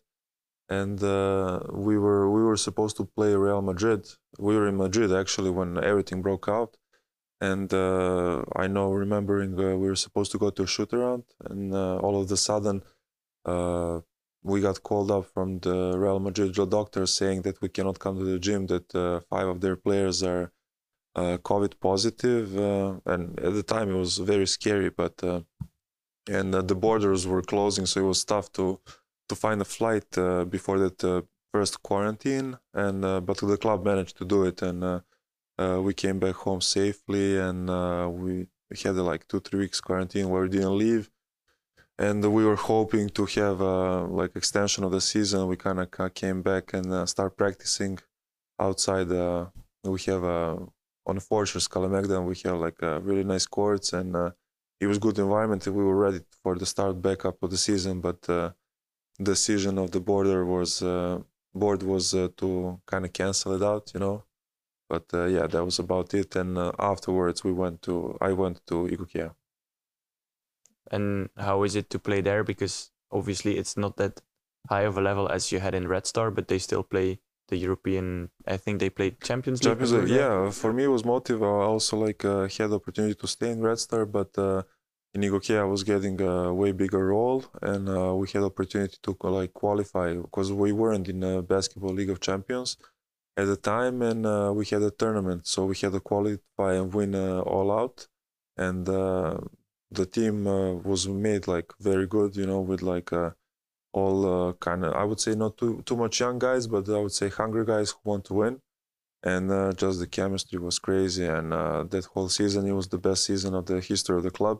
And 0.70 1.04
uh, 1.04 1.62
we 1.72 1.98
were 1.98 2.30
we 2.32 2.44
were 2.44 2.58
supposed 2.58 2.98
to 2.98 3.06
play 3.06 3.36
Real 3.36 3.62
Madrid. 3.62 4.08
We 4.40 4.56
were 4.56 4.68
in 4.68 4.78
Madrid 4.78 5.12
actually 5.14 5.52
when 5.52 5.84
everything 5.84 6.22
broke 6.22 6.48
out. 6.50 6.78
And 7.42 7.74
uh, 7.74 8.44
I 8.56 8.68
know, 8.68 8.92
remembering, 8.94 9.54
uh, 9.60 9.76
we 9.78 9.88
were 9.90 9.96
supposed 9.96 10.32
to 10.34 10.38
go 10.40 10.50
to 10.52 10.64
a 10.64 10.68
shoot 10.68 10.94
around, 10.94 11.24
and 11.50 11.74
uh, 11.74 11.98
all 11.98 12.22
of 12.22 12.32
a 12.32 12.38
sudden, 12.38 12.84
uh, 13.46 14.02
we 14.44 14.62
got 14.62 14.82
called 14.84 15.12
up 15.12 15.26
from 15.26 15.60
the 15.60 15.98
Real 15.98 16.20
Madrid 16.20 16.54
doctor 16.70 17.06
saying 17.06 17.44
that 17.44 17.62
we 17.62 17.70
cannot 17.70 18.00
come 18.00 18.18
to 18.18 18.24
the 18.24 18.40
gym, 18.40 18.68
that 18.68 18.94
uh, 18.96 19.20
five 19.30 19.48
of 19.48 19.62
their 19.62 19.76
players 19.76 20.24
are 20.24 20.52
uh, 21.16 21.38
COVID 21.38 21.80
positive. 21.80 22.58
Uh, 22.58 22.96
and 23.06 23.40
at 23.40 23.54
the 23.54 23.64
time, 23.64 23.92
it 23.92 23.98
was 23.98 24.18
very 24.18 24.48
scary, 24.48 24.90
but 24.90 25.24
uh, 25.24 25.42
and 26.30 26.56
uh, 26.56 26.62
the 26.62 26.76
borders 26.76 27.28
were 27.28 27.42
closing, 27.42 27.86
so 27.86 28.00
it 28.02 28.08
was 28.08 28.24
tough 28.24 28.52
to 28.54 28.80
to 29.30 29.36
find 29.36 29.62
a 29.62 29.66
flight 29.66 30.18
uh, 30.18 30.44
before 30.46 30.80
that 30.80 31.26
first 31.52 31.84
quarantine. 31.84 32.58
And 32.74 33.02
but 33.26 33.38
the 33.38 33.58
club 33.58 33.86
managed 33.86 34.18
to 34.18 34.26
do 34.26 34.46
it, 34.46 34.62
and 34.62 35.02
we 35.86 35.94
came 35.94 36.20
back 36.20 36.36
home 36.36 36.62
safely, 36.62 37.38
and 37.38 37.70
we 38.22 38.48
had 38.84 38.96
like 38.96 39.28
two 39.28 39.40
three 39.40 39.60
weeks 39.60 39.82
quarantine 39.82 40.30
where 40.30 40.44
we 40.44 40.50
didn't 40.50 40.78
leave 40.78 41.12
and 42.08 42.20
we 42.38 42.44
were 42.50 42.62
hoping 42.74 43.08
to 43.18 43.24
have 43.38 43.58
a 43.62 43.78
like 44.20 44.34
extension 44.36 44.84
of 44.84 44.92
the 44.92 45.04
season. 45.14 45.48
We 45.48 45.56
kind 45.68 45.80
of 45.80 46.14
came 46.22 46.40
back 46.42 46.74
and 46.78 46.88
uh, 46.92 47.06
start 47.06 47.32
practicing 47.38 48.00
outside. 48.60 49.10
Uh, 49.12 49.46
we 49.84 50.00
have 50.12 50.24
uh, 50.24 50.58
on 51.10 51.16
the 51.18 51.22
Fortress 51.22 51.68
Kalemegdan, 51.68 52.26
we 52.32 52.36
have 52.46 52.58
like 52.66 52.82
uh, 52.82 53.00
really 53.02 53.24
nice 53.24 53.46
courts 53.46 53.94
and 53.94 54.16
uh, 54.16 54.32
it 54.80 54.88
was 54.88 54.98
good 54.98 55.20
environment. 55.20 55.68
We 55.68 55.84
were 55.90 56.02
ready 56.08 56.22
for 56.42 56.54
the 56.56 56.66
start 56.66 56.96
back 57.08 57.24
up 57.24 57.38
of 57.44 57.52
the 57.52 57.62
season, 57.68 58.02
but 58.02 58.28
uh, 58.28 58.50
decision 59.22 59.78
of 59.78 59.92
the 59.92 60.00
border 60.00 60.44
was 60.44 60.82
uh, 60.82 61.20
board 61.54 61.84
was 61.84 62.16
uh, 62.16 62.30
to 62.38 62.82
kind 62.88 63.06
of 63.06 63.14
cancel 63.14 63.54
it 63.54 63.64
out, 63.72 63.92
you 63.94 64.00
know. 64.00 64.24
But 64.90 65.06
uh, 65.14 65.26
yeah, 65.26 65.46
that 65.48 65.64
was 65.64 65.78
about 65.78 66.14
it. 66.16 66.36
And 66.36 66.58
uh, 66.58 66.72
afterwards, 66.80 67.44
we 67.44 67.54
went 67.54 67.82
to 67.84 68.18
I 68.20 68.32
went 68.34 68.58
to 68.68 68.76
Igokea. 68.94 69.36
And 70.90 71.30
how 71.38 71.64
is 71.64 71.76
it 71.76 71.90
to 71.92 72.00
play 72.00 72.22
there? 72.22 72.44
Because 72.44 72.92
obviously 73.12 73.58
it's 73.58 73.78
not 73.78 73.98
that 73.98 74.22
high 74.70 74.82
of 74.82 74.98
a 74.98 75.02
level 75.02 75.28
as 75.30 75.52
you 75.52 75.60
had 75.60 75.76
in 75.76 75.88
Red 75.88 76.06
Star, 76.06 76.32
but 76.32 76.48
they 76.48 76.60
still 76.60 76.84
play 76.84 77.20
the 77.50 77.58
European. 77.58 78.30
I 78.48 78.58
think 78.58 78.80
they 78.80 78.90
played 78.90 79.22
Champions 79.22 79.62
League. 79.62 79.72
Champions 79.72 79.94
League, 79.94 80.10
yeah. 80.10 80.50
For 80.50 80.74
me, 80.74 80.86
it 80.86 80.88
was 80.88 81.06
motive. 81.06 81.44
I 81.44 81.46
also 81.46 81.98
like 81.98 82.24
uh, 82.26 82.48
had 82.48 82.70
the 82.70 82.76
opportunity 82.76 83.16
to 83.16 83.28
stay 83.28 83.52
in 83.52 83.62
Red 83.62 83.80
Star, 83.80 84.06
but 84.06 84.38
uh, 84.38 84.64
in 85.14 85.22
Igoke 85.22 85.58
I 85.60 85.64
was 85.64 85.84
getting 85.84 86.22
a 86.22 86.54
way 86.54 86.72
bigger 86.72 87.08
role, 87.08 87.44
and 87.62 87.90
uh, 87.90 88.16
we 88.16 88.28
had 88.30 88.44
opportunity 88.44 88.98
to 89.04 89.18
uh, 89.24 89.30
like 89.30 89.54
qualify 89.54 90.14
because 90.16 90.52
we 90.54 90.72
weren't 90.72 91.10
in 91.10 91.20
the 91.20 91.42
basketball 91.42 91.94
League 91.94 92.10
of 92.10 92.20
Champions 92.20 92.78
at 93.36 93.46
the 93.46 93.58
time, 93.58 94.02
and 94.02 94.26
uh, 94.26 94.52
we 94.56 94.66
had 94.66 94.82
a 94.82 94.92
tournament, 94.92 95.48
so 95.48 95.66
we 95.66 95.76
had 95.76 95.92
to 95.92 96.00
qualify 96.00 96.74
and 96.76 96.94
win 96.94 97.16
uh, 97.16 97.42
all 97.42 97.72
out, 97.72 98.08
and 98.58 98.88
uh, 98.88 99.38
the 99.92 100.06
team 100.06 100.48
uh, 100.48 100.74
was 100.74 101.08
made 101.08 101.48
like 101.48 101.74
very 101.80 102.08
good, 102.08 102.36
you 102.36 102.46
know, 102.46 102.62
with 102.62 102.82
like. 102.82 103.12
Uh, 103.14 103.32
all 103.94 104.50
uh, 104.50 104.54
kind 104.54 104.86
of, 104.86 104.94
I 104.94 105.04
would 105.04 105.20
say, 105.20 105.36
not 105.36 105.58
too 105.58 105.82
too 105.86 105.98
much 105.98 106.22
young 106.22 106.40
guys, 106.40 106.66
but 106.66 106.88
I 106.88 107.00
would 107.00 107.12
say 107.12 107.28
hungry 107.28 107.66
guys 107.66 107.92
who 107.92 108.00
want 108.06 108.24
to 108.26 108.34
win 108.36 108.62
and 109.24 109.52
uh, 109.52 109.72
just 109.74 110.00
the 110.00 110.08
chemistry 110.08 110.60
was 110.60 110.80
crazy 110.80 111.26
and 111.26 111.54
uh, 111.54 111.84
that 111.84 112.06
whole 112.06 112.30
season 112.30 112.68
it 112.68 112.72
was 112.72 112.88
the 112.88 112.98
best 112.98 113.26
season 113.26 113.54
of 113.54 113.66
the 113.66 113.80
history 113.80 114.18
of 114.18 114.24
the 114.24 114.32
club 114.32 114.60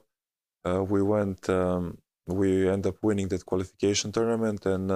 uh, 0.68 0.84
we 0.84 1.02
went 1.02 1.50
um, 1.50 1.98
we 2.28 2.70
end 2.70 2.86
up 2.86 2.96
winning 3.02 3.28
that 3.28 3.46
qualification 3.46 4.12
tournament 4.12 4.66
and 4.66 4.90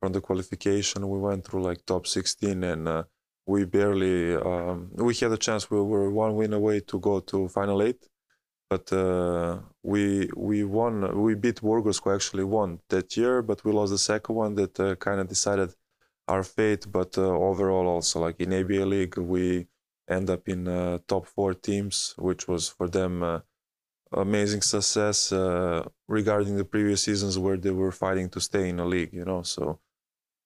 from 0.00 0.12
the 0.12 0.20
qualification 0.20 1.08
we 1.08 1.18
went 1.18 1.44
through 1.44 1.62
like 1.62 1.84
top 1.84 2.06
16 2.06 2.62
and 2.62 3.04
we 3.46 3.64
barely 3.64 4.36
um, 4.36 4.90
we 4.94 5.14
had 5.14 5.32
a 5.32 5.36
chance 5.36 5.70
we 5.70 5.80
were 5.80 6.10
one 6.10 6.36
win 6.36 6.52
away 6.52 6.78
to 6.80 7.00
go 7.00 7.18
to 7.18 7.48
final 7.48 7.82
eight 7.82 8.08
but 8.72 8.86
uh, 8.92 9.58
we 9.92 10.04
we 10.48 10.58
won 10.78 10.94
we 11.26 11.32
beat 11.44 11.60
Burgos 11.68 11.98
who 12.02 12.10
actually 12.18 12.46
won 12.56 12.68
that 12.92 13.08
year 13.20 13.36
but 13.48 13.58
we 13.64 13.70
lost 13.78 13.92
the 13.92 14.04
second 14.12 14.34
one 14.44 14.52
that 14.60 14.74
uh, 14.80 14.94
kind 15.06 15.18
of 15.20 15.26
decided 15.28 15.70
our 16.28 16.42
fate, 16.42 16.84
but 16.98 17.10
uh, 17.18 17.22
overall 17.50 17.86
also 17.86 18.20
like 18.20 18.38
in 18.40 18.52
ABA 18.60 18.84
League 18.94 19.16
we 19.18 19.66
end 20.08 20.30
up 20.30 20.48
in 20.48 20.68
uh, 20.68 20.98
top 21.06 21.26
four 21.26 21.52
teams, 21.54 22.14
which 22.18 22.48
was 22.48 22.68
for 22.68 22.88
them 22.88 23.22
uh, 23.22 23.40
amazing 24.26 24.62
success 24.62 25.32
uh, 25.32 25.86
regarding 26.08 26.56
the 26.56 26.64
previous 26.64 27.04
seasons 27.04 27.38
where 27.38 27.56
they 27.56 27.70
were 27.70 27.92
fighting 27.92 28.28
to 28.30 28.40
stay 28.40 28.68
in 28.68 28.76
the 28.76 28.84
league. 28.84 29.12
You 29.12 29.24
know, 29.24 29.42
so 29.42 29.80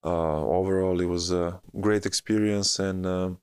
uh, 0.04 0.40
overall 0.60 1.00
it 1.00 1.10
was 1.16 1.26
a 1.32 1.60
great 1.86 2.04
experience, 2.06 2.70
and 2.88 3.00
um 3.06 3.38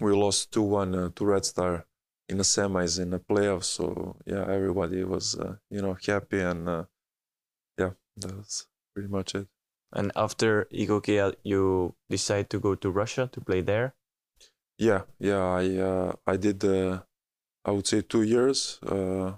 we 0.00 0.12
lost 0.24 0.52
two 0.54 0.66
one 0.80 0.94
uh, 0.94 1.08
to 1.16 1.22
Red 1.24 1.44
Star 1.44 1.72
in 2.28 2.38
the 2.38 2.44
semis 2.44 3.00
in 3.00 3.10
the 3.10 3.18
playoffs. 3.18 3.64
So 3.64 4.16
yeah, 4.26 4.44
everybody 4.48 5.04
was 5.04 5.34
uh, 5.34 5.56
you 5.70 5.82
know 5.82 5.96
happy, 6.06 6.40
and 6.40 6.68
uh, 6.68 6.84
yeah, 7.78 7.90
that's 8.16 8.66
pretty 8.94 9.08
much 9.08 9.34
it. 9.34 9.48
And 9.92 10.12
after 10.14 10.68
Igokea, 10.72 11.34
you 11.42 11.94
decide 12.10 12.50
to 12.50 12.60
go 12.60 12.74
to 12.74 12.90
Russia 12.90 13.28
to 13.32 13.40
play 13.40 13.62
there. 13.62 13.94
Yeah, 14.78 15.02
yeah, 15.18 15.42
I 15.42 15.76
uh, 15.76 16.12
I 16.26 16.36
did 16.36 16.64
uh, 16.64 17.00
I 17.64 17.70
would 17.72 17.86
say 17.86 18.02
two 18.02 18.22
years, 18.22 18.78
uh, 18.86 19.34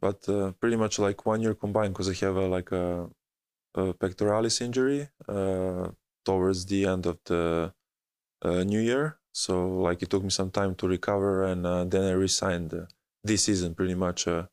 but 0.00 0.28
uh, 0.28 0.52
pretty 0.60 0.76
much 0.76 0.98
like 0.98 1.26
one 1.26 1.40
year 1.40 1.54
combined 1.54 1.94
because 1.94 2.08
I 2.08 2.24
have 2.24 2.36
a, 2.36 2.46
like 2.46 2.70
a, 2.72 3.08
a 3.74 3.94
pectoralis 3.94 4.60
injury 4.60 5.08
uh, 5.28 5.88
towards 6.24 6.66
the 6.66 6.86
end 6.86 7.06
of 7.06 7.18
the 7.24 7.72
uh, 8.42 8.64
new 8.64 8.80
year. 8.80 9.18
So 9.32 9.68
like 9.68 10.02
it 10.02 10.10
took 10.10 10.22
me 10.24 10.30
some 10.30 10.50
time 10.50 10.74
to 10.76 10.88
recover, 10.88 11.44
and 11.44 11.66
uh, 11.66 11.84
then 11.84 12.04
I 12.04 12.12
resigned 12.12 12.74
uh, 12.74 12.86
this 13.22 13.44
season 13.44 13.74
pretty 13.74 13.94
much 13.94 14.26
uh, 14.26 14.46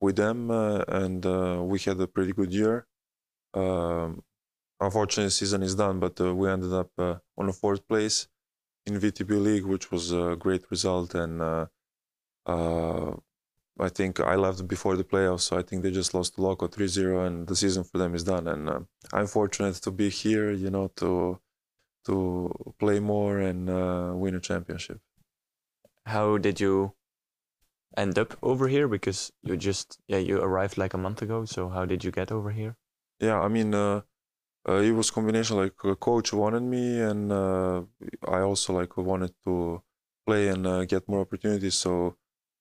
with 0.00 0.16
them, 0.16 0.50
uh, 0.50 0.84
and 0.88 1.24
uh, 1.26 1.60
we 1.62 1.78
had 1.80 2.00
a 2.00 2.06
pretty 2.06 2.32
good 2.32 2.52
year. 2.52 2.86
Um, 3.54 4.22
unfortunately, 4.80 5.26
the 5.26 5.30
season 5.32 5.62
is 5.62 5.74
done, 5.74 5.98
but 6.00 6.18
we 6.20 6.48
ended 6.48 6.72
up 6.72 6.90
on 6.98 7.46
the 7.46 7.52
fourth 7.52 7.86
place 7.86 8.28
in 8.86 8.98
VTB 8.98 9.42
League, 9.42 9.66
which 9.66 9.90
was 9.90 10.12
a 10.12 10.36
great 10.38 10.70
result. 10.70 11.14
And 11.14 11.42
I 12.46 13.88
think 13.88 14.20
I 14.20 14.36
left 14.36 14.68
before 14.68 14.96
the 14.96 15.04
playoffs, 15.04 15.42
so 15.42 15.58
I 15.58 15.62
think 15.62 15.82
they 15.82 15.90
just 15.90 16.14
lost 16.14 16.34
to 16.34 16.42
Loco 16.42 16.68
3-0, 16.68 17.26
and 17.26 17.46
the 17.46 17.56
season 17.56 17.84
for 17.84 17.98
them 17.98 18.14
is 18.14 18.24
done. 18.24 18.46
And 18.48 18.86
I'm 19.12 19.26
fortunate 19.26 19.74
to 19.76 19.90
be 19.90 20.08
here, 20.08 20.50
you 20.50 20.70
know, 20.70 20.88
to 20.96 21.40
to 22.06 22.50
play 22.78 23.00
more 23.00 23.38
and 23.38 23.68
uh, 23.68 24.12
win 24.14 24.34
a 24.34 24.40
championship. 24.40 25.00
How 26.06 26.38
did 26.38 26.60
you 26.60 26.94
end 27.96 28.18
up 28.18 28.36
over 28.42 28.68
here? 28.68 28.88
Because 28.88 29.32
you 29.42 29.56
just 29.56 29.98
yeah 30.08 30.18
you 30.18 30.40
arrived 30.40 30.78
like 30.78 30.94
a 30.94 30.98
month 30.98 31.22
ago. 31.22 31.44
So 31.44 31.68
how 31.68 31.84
did 31.84 32.04
you 32.04 32.10
get 32.10 32.32
over 32.32 32.50
here? 32.50 32.76
Yeah, 33.20 33.38
I 33.40 33.48
mean, 33.48 33.74
uh, 33.74 34.02
uh, 34.68 34.76
it 34.76 34.92
was 34.92 35.10
combination 35.10 35.56
like 35.56 35.74
a 35.84 35.96
coach 35.96 36.32
wanted 36.32 36.62
me 36.62 37.00
and 37.00 37.32
uh, 37.32 37.82
I 38.28 38.40
also 38.40 38.72
like 38.74 38.96
wanted 38.96 39.32
to 39.46 39.82
play 40.26 40.48
and 40.48 40.66
uh, 40.66 40.84
get 40.84 41.08
more 41.08 41.20
opportunities. 41.20 41.74
So 41.74 42.16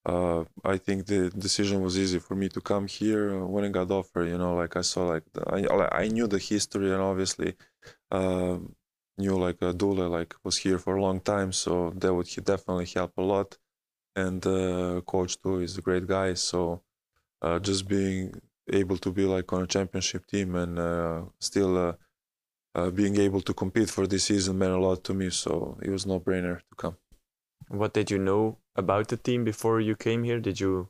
uh, 0.06 0.46
I 0.64 0.78
think 0.78 1.06
the 1.06 1.30
decision 1.30 1.82
was 1.82 1.98
easy 1.98 2.20
for 2.20 2.36
me 2.36 2.50
to 2.50 2.62
come 2.62 2.88
here 2.88 3.46
when 3.46 3.66
I 3.66 3.70
got 3.70 3.92
offered. 3.92 4.28
You 4.30 4.38
know, 4.38 4.56
like 4.56 4.76
I 4.78 4.82
saw 4.82 5.06
like 5.08 5.24
the, 5.34 5.42
I 5.50 6.04
I 6.04 6.08
knew 6.08 6.28
the 6.28 6.40
history 6.40 6.92
and 6.92 7.02
obviously 7.02 7.56
um, 8.12 8.76
knew 9.20 9.36
like 9.38 9.62
uh, 9.62 9.72
Dule 9.74 10.08
like 10.10 10.34
was 10.44 10.58
here 10.58 10.80
for 10.80 10.96
a 10.96 11.02
long 11.02 11.20
time, 11.20 11.52
so 11.52 11.92
that 12.02 12.14
would 12.14 12.28
definitely 12.44 12.88
help 12.96 13.14
a 13.18 13.22
lot. 13.22 13.58
And 14.16 14.46
uh, 14.46 15.02
coach 15.06 15.42
too 15.42 15.60
is 15.60 15.78
a 15.78 15.82
great 15.82 16.08
guy, 16.08 16.34
so 16.34 16.82
uh, 17.42 17.60
just 17.60 17.88
being 17.88 18.42
able 18.72 18.98
to 18.98 19.12
be 19.12 19.26
like 19.26 19.52
on 19.54 19.64
a 19.64 19.68
championship 19.68 20.26
team 20.28 20.56
and 20.56 20.80
uh, 20.80 21.22
still 21.40 21.78
uh, 21.78 21.94
uh, 22.76 22.90
being 22.90 23.20
able 23.20 23.42
to 23.42 23.54
compete 23.54 23.90
for 23.90 24.08
this 24.08 24.26
season 24.26 24.58
meant 24.58 24.74
a 24.74 24.80
lot 24.80 25.04
to 25.04 25.14
me. 25.14 25.30
So 25.30 25.78
it 25.82 25.90
was 25.90 26.06
no 26.06 26.20
brainer 26.20 26.60
to 26.60 26.76
come. 26.78 26.98
What 27.70 27.94
did 27.94 28.10
you 28.12 28.18
know 28.18 28.58
about 28.76 29.08
the 29.10 29.18
team 29.18 29.44
before 29.44 29.80
you 29.80 29.96
came 29.96 30.24
here? 30.24 30.40
Did 30.40 30.60
you 30.60 30.90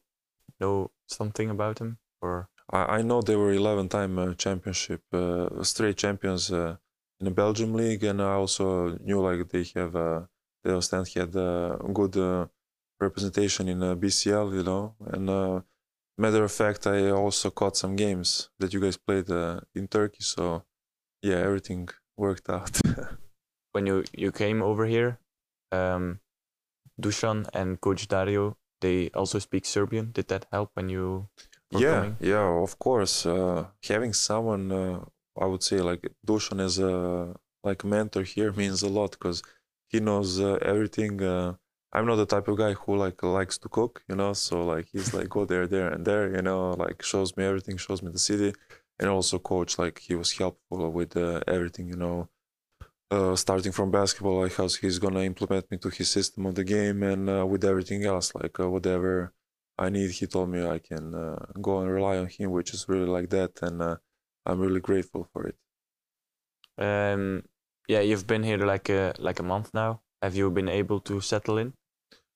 know 0.59 0.91
something 1.07 1.49
about 1.49 1.77
them, 1.77 1.97
or 2.21 2.49
I, 2.71 2.97
I 2.97 3.01
know 3.01 3.21
they 3.21 3.35
were 3.35 3.53
11-time 3.53 4.17
uh, 4.19 4.33
championship 4.35 5.01
uh, 5.13 5.63
straight 5.63 5.97
champions 5.97 6.51
uh, 6.51 6.77
in 7.19 7.25
the 7.25 7.31
Belgium 7.31 7.73
league, 7.73 8.03
and 8.03 8.21
I 8.21 8.33
also 8.33 8.97
knew 9.03 9.21
like 9.21 9.49
they 9.49 9.65
have 9.75 9.95
uh, 9.95 10.21
they 10.63 10.71
Ostend 10.71 11.07
had 11.09 11.35
uh, 11.35 11.77
good 11.93 12.15
uh, 12.17 12.47
representation 12.99 13.67
in 13.67 13.83
uh, 13.83 13.95
BCL, 13.95 14.53
you 14.53 14.63
know. 14.63 14.95
And 15.05 15.29
uh, 15.29 15.61
matter 16.17 16.43
of 16.43 16.51
fact, 16.51 16.87
I 16.87 17.09
also 17.11 17.49
caught 17.49 17.77
some 17.77 17.95
games 17.95 18.49
that 18.59 18.73
you 18.73 18.79
guys 18.79 18.97
played 18.97 19.29
uh, 19.29 19.59
in 19.75 19.87
Turkey, 19.87 20.23
so 20.23 20.63
yeah, 21.21 21.37
everything 21.37 21.89
worked 22.17 22.49
out. 22.49 22.79
when 23.73 23.85
you 23.85 24.03
you 24.13 24.31
came 24.31 24.61
over 24.61 24.85
here, 24.85 25.19
um, 25.71 26.19
Dusan 27.01 27.47
and 27.53 27.79
Coach 27.81 28.07
Dario, 28.07 28.57
they 28.81 29.09
also 29.13 29.39
speak 29.39 29.65
Serbian. 29.65 30.11
Did 30.11 30.27
that 30.29 30.45
help 30.51 30.71
when 30.73 30.89
you? 30.89 31.27
were 31.71 31.79
yeah 31.81 31.95
coming? 32.01 32.17
yeah 32.19 32.63
of 32.63 32.77
course 32.79 33.25
uh, 33.25 33.65
having 33.87 34.13
someone 34.13 34.71
uh, 34.71 34.99
i 35.39 35.45
would 35.45 35.63
say 35.63 35.79
like 35.79 36.03
dushan 36.25 36.59
is 36.59 36.79
a 36.79 37.33
like 37.63 37.83
mentor 37.83 38.23
here 38.23 38.51
means 38.61 38.81
a 38.83 38.89
lot 38.89 39.11
because 39.11 39.41
he 39.87 39.99
knows 39.99 40.39
uh, 40.39 40.57
everything 40.61 41.21
uh, 41.23 41.53
i'm 41.93 42.05
not 42.05 42.15
the 42.17 42.25
type 42.25 42.47
of 42.47 42.57
guy 42.57 42.73
who 42.73 42.95
like 42.95 43.21
likes 43.23 43.57
to 43.57 43.69
cook 43.69 44.03
you 44.09 44.15
know 44.15 44.33
so 44.33 44.65
like 44.65 44.87
he's 44.91 45.13
like 45.13 45.29
go 45.29 45.45
there 45.45 45.67
there 45.67 45.89
and 45.93 46.05
there 46.05 46.25
you 46.35 46.41
know 46.41 46.71
like 46.73 47.01
shows 47.01 47.35
me 47.37 47.43
everything 47.43 47.77
shows 47.77 48.01
me 48.03 48.11
the 48.11 48.19
city 48.19 48.53
and 48.99 49.09
also 49.09 49.39
coach 49.39 49.79
like 49.79 49.99
he 49.99 50.13
was 50.15 50.31
helpful 50.33 50.91
with 50.91 51.15
uh, 51.15 51.39
everything 51.47 51.87
you 51.87 51.95
know. 51.95 52.27
Uh, 53.11 53.35
starting 53.35 53.71
from 53.71 53.89
basketball 53.89 54.41
like 54.41 54.53
how 54.53 54.67
he's 54.67 54.99
gonna 54.99 55.21
implement 55.21 55.65
me 55.71 55.77
to 55.79 55.89
his 55.89 56.11
system 56.11 56.45
of 56.45 56.53
the 56.53 56.63
game 56.63 57.01
and 57.01 57.27
uh, 57.27 57.43
with 57.43 57.65
everything 57.65 58.05
else 58.05 58.35
like 58.35 58.59
uh, 58.59 58.69
whatever 58.69 59.33
I 59.79 59.89
need, 59.89 60.11
he 60.11 60.27
told 60.27 60.49
me 60.49 60.67
I 60.67 60.79
can 60.79 61.15
uh, 61.15 61.45
go 61.61 61.79
and 61.79 61.89
rely 61.89 62.17
on 62.17 62.27
him, 62.27 62.51
which 62.51 62.73
is 62.73 62.89
really 62.89 63.07
like 63.07 63.29
that, 63.29 63.61
and 63.61 63.81
uh, 63.81 63.95
I'm 64.49 64.59
really 64.59 64.79
grateful 64.79 65.27
for 65.31 65.47
it. 65.47 65.55
Um, 66.77 67.43
yeah, 67.87 68.01
you've 68.01 68.27
been 68.27 68.43
here 68.43 68.57
like 68.57 68.89
a 68.89 69.13
like 69.19 69.39
a 69.39 69.43
month 69.43 69.73
now. 69.73 70.01
Have 70.21 70.35
you 70.35 70.49
been 70.49 70.69
able 70.69 70.99
to 71.01 71.21
settle 71.21 71.57
in? 71.57 71.73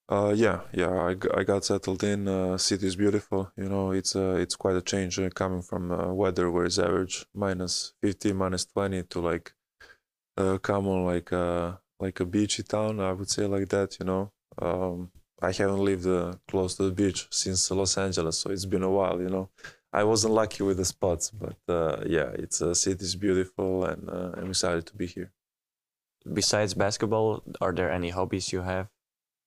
Uh, 0.10 0.34
yeah, 0.36 0.62
yeah, 0.74 0.90
I, 0.90 1.16
I 1.40 1.44
got 1.44 1.64
settled 1.64 2.04
in. 2.04 2.28
Uh, 2.28 2.58
city 2.58 2.88
is 2.88 2.96
beautiful. 2.96 3.52
You 3.56 3.70
know, 3.70 3.92
it's 3.92 4.16
uh, 4.16 4.36
it's 4.40 4.56
quite 4.56 4.76
a 4.76 4.82
change 4.82 5.18
uh, 5.18 5.30
coming 5.30 5.62
from 5.62 5.92
uh, 5.92 6.14
weather 6.14 6.52
where 6.52 6.66
it's 6.66 6.78
average 6.78 7.26
minus 7.34 7.94
50, 8.02 8.34
minus 8.34 8.66
20 8.66 9.04
to 9.04 9.20
like 9.22 9.54
uh, 10.38 10.58
come 10.58 10.88
on 10.88 11.06
like 11.06 11.32
uh, 11.32 11.74
like 12.00 12.20
a 12.20 12.26
beachy 12.26 12.64
town. 12.64 13.00
I 13.00 13.14
would 13.14 13.30
say 13.30 13.46
like 13.46 13.70
that. 13.70 13.98
You 14.00 14.06
know, 14.06 14.32
um, 14.62 15.12
I 15.42 15.52
haven't 15.52 15.84
lived 15.84 16.08
uh, 16.08 16.34
close 16.48 16.76
to 16.78 16.84
the 16.84 16.92
beach 16.92 17.28
since 17.32 17.72
Los 17.72 17.98
Angeles, 17.98 18.40
so 18.40 18.52
it's 18.52 18.66
been 18.66 18.84
a 18.84 18.90
while. 18.90 19.22
You 19.22 19.30
know, 19.30 19.50
I 19.94 20.04
wasn't 20.04 20.34
lucky 20.34 20.64
with 20.64 20.78
the 20.78 20.86
spots, 20.86 21.30
but 21.30 21.58
uh, 21.70 22.04
yeah, 22.06 22.30
it's 22.34 22.62
uh, 22.62 22.74
city 22.74 23.04
is 23.06 23.16
beautiful, 23.16 23.86
and 23.86 24.10
uh, 24.10 24.32
I'm 24.38 24.50
excited 24.50 24.88
to 24.88 24.96
be 24.96 25.06
here. 25.06 25.32
Besides 26.32 26.74
basketball, 26.74 27.44
are 27.62 27.74
there 27.74 27.92
any 27.92 28.10
hobbies 28.10 28.52
you 28.52 28.62
have? 28.62 28.88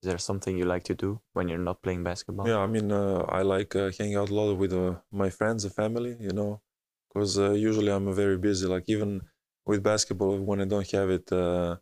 Is 0.02 0.10
there 0.10 0.18
something 0.18 0.56
you 0.56 0.64
like 0.64 0.84
to 0.84 0.94
do 0.94 1.20
when 1.32 1.48
you're 1.48 1.58
not 1.70 1.82
playing 1.82 2.04
basketball? 2.04 2.46
Yeah, 2.46 2.58
I 2.58 2.66
mean, 2.66 2.92
uh, 2.92 3.24
I 3.28 3.42
like 3.42 3.74
uh, 3.74 3.90
hanging 3.98 4.16
out 4.16 4.30
a 4.30 4.34
lot 4.34 4.54
with 4.54 4.72
uh, 4.72 4.96
my 5.10 5.30
friends 5.30 5.64
and 5.64 5.74
family, 5.74 6.16
you 6.20 6.30
know, 6.30 6.60
because 7.08 7.38
uh, 7.38 7.52
usually 7.52 7.90
I'm 7.90 8.14
very 8.14 8.38
busy. 8.38 8.66
Like 8.66 8.84
even 8.88 9.22
with 9.64 9.82
basketball, 9.82 10.38
when 10.38 10.60
I 10.60 10.66
don't 10.66 10.88
have 10.92 11.10
it 11.10 11.32
uh, 11.32 11.76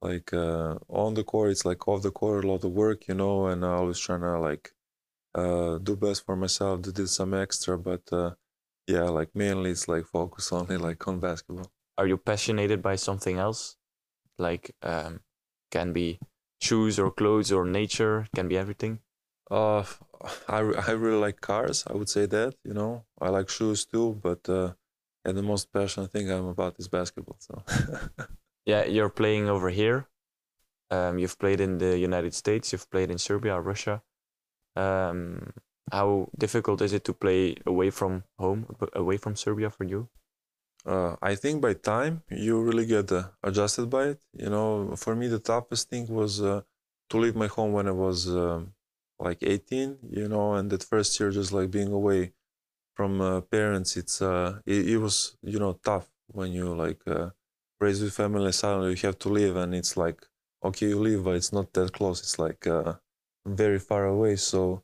like 0.00 0.32
uh, 0.32 0.78
on 0.88 1.14
the 1.14 1.24
court, 1.24 1.50
it's 1.50 1.64
like 1.64 1.86
off 1.86 2.02
the 2.02 2.10
court, 2.10 2.44
a 2.44 2.48
lot 2.48 2.64
of 2.64 2.72
work, 2.72 3.06
you 3.06 3.14
know, 3.14 3.46
and 3.46 3.64
I 3.64 3.74
always 3.74 3.98
trying 3.98 4.22
to 4.22 4.40
like 4.40 4.72
uh, 5.34 5.78
do 5.78 5.96
best 5.96 6.24
for 6.24 6.36
myself, 6.36 6.82
to 6.82 6.92
do 6.92 7.06
some 7.06 7.34
extra, 7.34 7.78
but 7.78 8.02
uh, 8.12 8.32
yeah, 8.86 9.04
like 9.04 9.34
mainly 9.34 9.70
it's 9.70 9.88
like 9.88 10.06
focus 10.06 10.52
only 10.58 10.76
like 10.76 11.06
on 11.06 11.20
basketball. 11.20 11.70
Are 11.96 12.06
you 12.06 12.16
passionate 12.16 12.80
by 12.82 12.96
something 12.96 13.38
else? 13.38 13.76
Like 14.38 14.74
um, 14.82 15.20
can 15.70 15.92
be 15.92 16.20
shoes 16.60 16.98
or 16.98 17.10
clothes 17.10 17.52
or 17.52 17.64
nature, 17.64 18.26
can 18.34 18.48
be 18.48 18.56
everything. 18.56 19.00
Uh, 19.50 19.84
I, 20.48 20.58
I 20.58 20.90
really 20.92 21.18
like 21.18 21.40
cars. 21.40 21.84
I 21.86 21.94
would 21.94 22.08
say 22.08 22.26
that 22.26 22.54
you 22.64 22.74
know 22.74 23.04
I 23.20 23.30
like 23.30 23.48
shoes 23.48 23.84
too, 23.84 24.18
but 24.22 24.48
uh, 24.48 24.72
and 25.24 25.36
the 25.36 25.42
most 25.42 25.72
passionate 25.72 26.12
thing 26.12 26.30
I'm 26.30 26.46
about 26.46 26.76
is 26.78 26.88
basketball. 26.88 27.38
So 27.40 27.62
Yeah, 28.68 28.84
you're 28.84 29.08
playing 29.08 29.48
over 29.48 29.70
here. 29.70 30.08
Um, 30.90 31.18
you've 31.18 31.38
played 31.38 31.58
in 31.58 31.78
the 31.78 31.98
United 31.98 32.34
States. 32.34 32.70
You've 32.70 32.90
played 32.90 33.10
in 33.10 33.16
Serbia, 33.16 33.58
Russia. 33.58 34.02
Um, 34.76 35.52
how 35.92 36.28
difficult 36.38 36.82
is 36.82 36.92
it 36.92 37.04
to 37.04 37.14
play 37.14 37.56
away 37.66 37.90
from 37.90 38.24
home, 38.38 38.66
away 38.94 39.16
from 39.16 39.36
Serbia 39.36 39.70
for 39.70 39.84
you? 39.84 40.08
uh, 40.86 41.16
I 41.22 41.34
think 41.34 41.60
by 41.60 41.74
time 41.74 42.22
you 42.30 42.60
really 42.60 42.86
get 42.86 43.12
uh, 43.12 43.28
adjusted 43.42 43.86
by 43.90 44.04
it. 44.12 44.20
You 44.32 44.50
know, 44.50 44.94
for 44.96 45.14
me 45.14 45.28
the 45.28 45.38
toughest 45.38 45.90
thing 45.90 46.06
was 46.08 46.40
uh, 46.40 46.62
to 47.10 47.18
leave 47.18 47.36
my 47.36 47.46
home 47.46 47.72
when 47.72 47.88
I 47.88 47.92
was 47.92 48.28
um, 48.28 48.72
like 49.18 49.38
18. 49.42 49.98
You 50.10 50.28
know, 50.28 50.54
and 50.54 50.70
that 50.70 50.82
first 50.84 51.18
year 51.20 51.30
just 51.30 51.52
like 51.52 51.70
being 51.70 51.92
away 51.92 52.32
from 52.94 53.20
uh, 53.20 53.40
parents, 53.42 53.96
it's 53.96 54.22
uh, 54.22 54.60
it, 54.66 54.88
it 54.90 54.98
was 54.98 55.36
you 55.42 55.58
know 55.58 55.74
tough 55.84 56.08
when 56.28 56.52
you 56.52 56.74
like 56.74 57.00
uh, 57.06 57.30
raised 57.80 58.02
with 58.02 58.14
family. 58.14 58.52
Suddenly 58.52 58.90
you 58.90 58.96
have 59.02 59.18
to 59.20 59.28
leave, 59.28 59.56
and 59.56 59.74
it's 59.74 59.96
like 59.96 60.26
okay, 60.64 60.88
you 60.88 60.98
leave, 61.00 61.24
but 61.24 61.36
it's 61.36 61.52
not 61.52 61.72
that 61.74 61.92
close. 61.92 62.20
It's 62.20 62.38
like 62.38 62.66
uh, 62.66 62.94
very 63.56 63.78
far 63.78 64.06
away. 64.06 64.36
So 64.36 64.82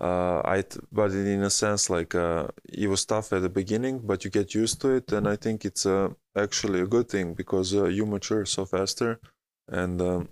uh, 0.00 0.42
I, 0.44 0.64
but 0.90 1.12
in 1.12 1.42
a 1.42 1.50
sense, 1.50 1.88
like 1.88 2.14
uh, 2.14 2.48
it 2.68 2.88
was 2.88 3.04
tough 3.04 3.32
at 3.32 3.42
the 3.42 3.48
beginning, 3.48 4.00
but 4.00 4.24
you 4.24 4.30
get 4.30 4.54
used 4.54 4.80
to 4.80 4.90
it, 4.90 5.12
and 5.12 5.28
I 5.28 5.36
think 5.36 5.64
it's 5.64 5.86
uh, 5.86 6.08
actually 6.36 6.80
a 6.80 6.86
good 6.86 7.08
thing 7.08 7.34
because 7.34 7.74
uh, 7.74 7.84
you 7.84 8.04
mature 8.04 8.44
so 8.44 8.64
faster, 8.64 9.20
and 9.68 10.02
um, 10.02 10.28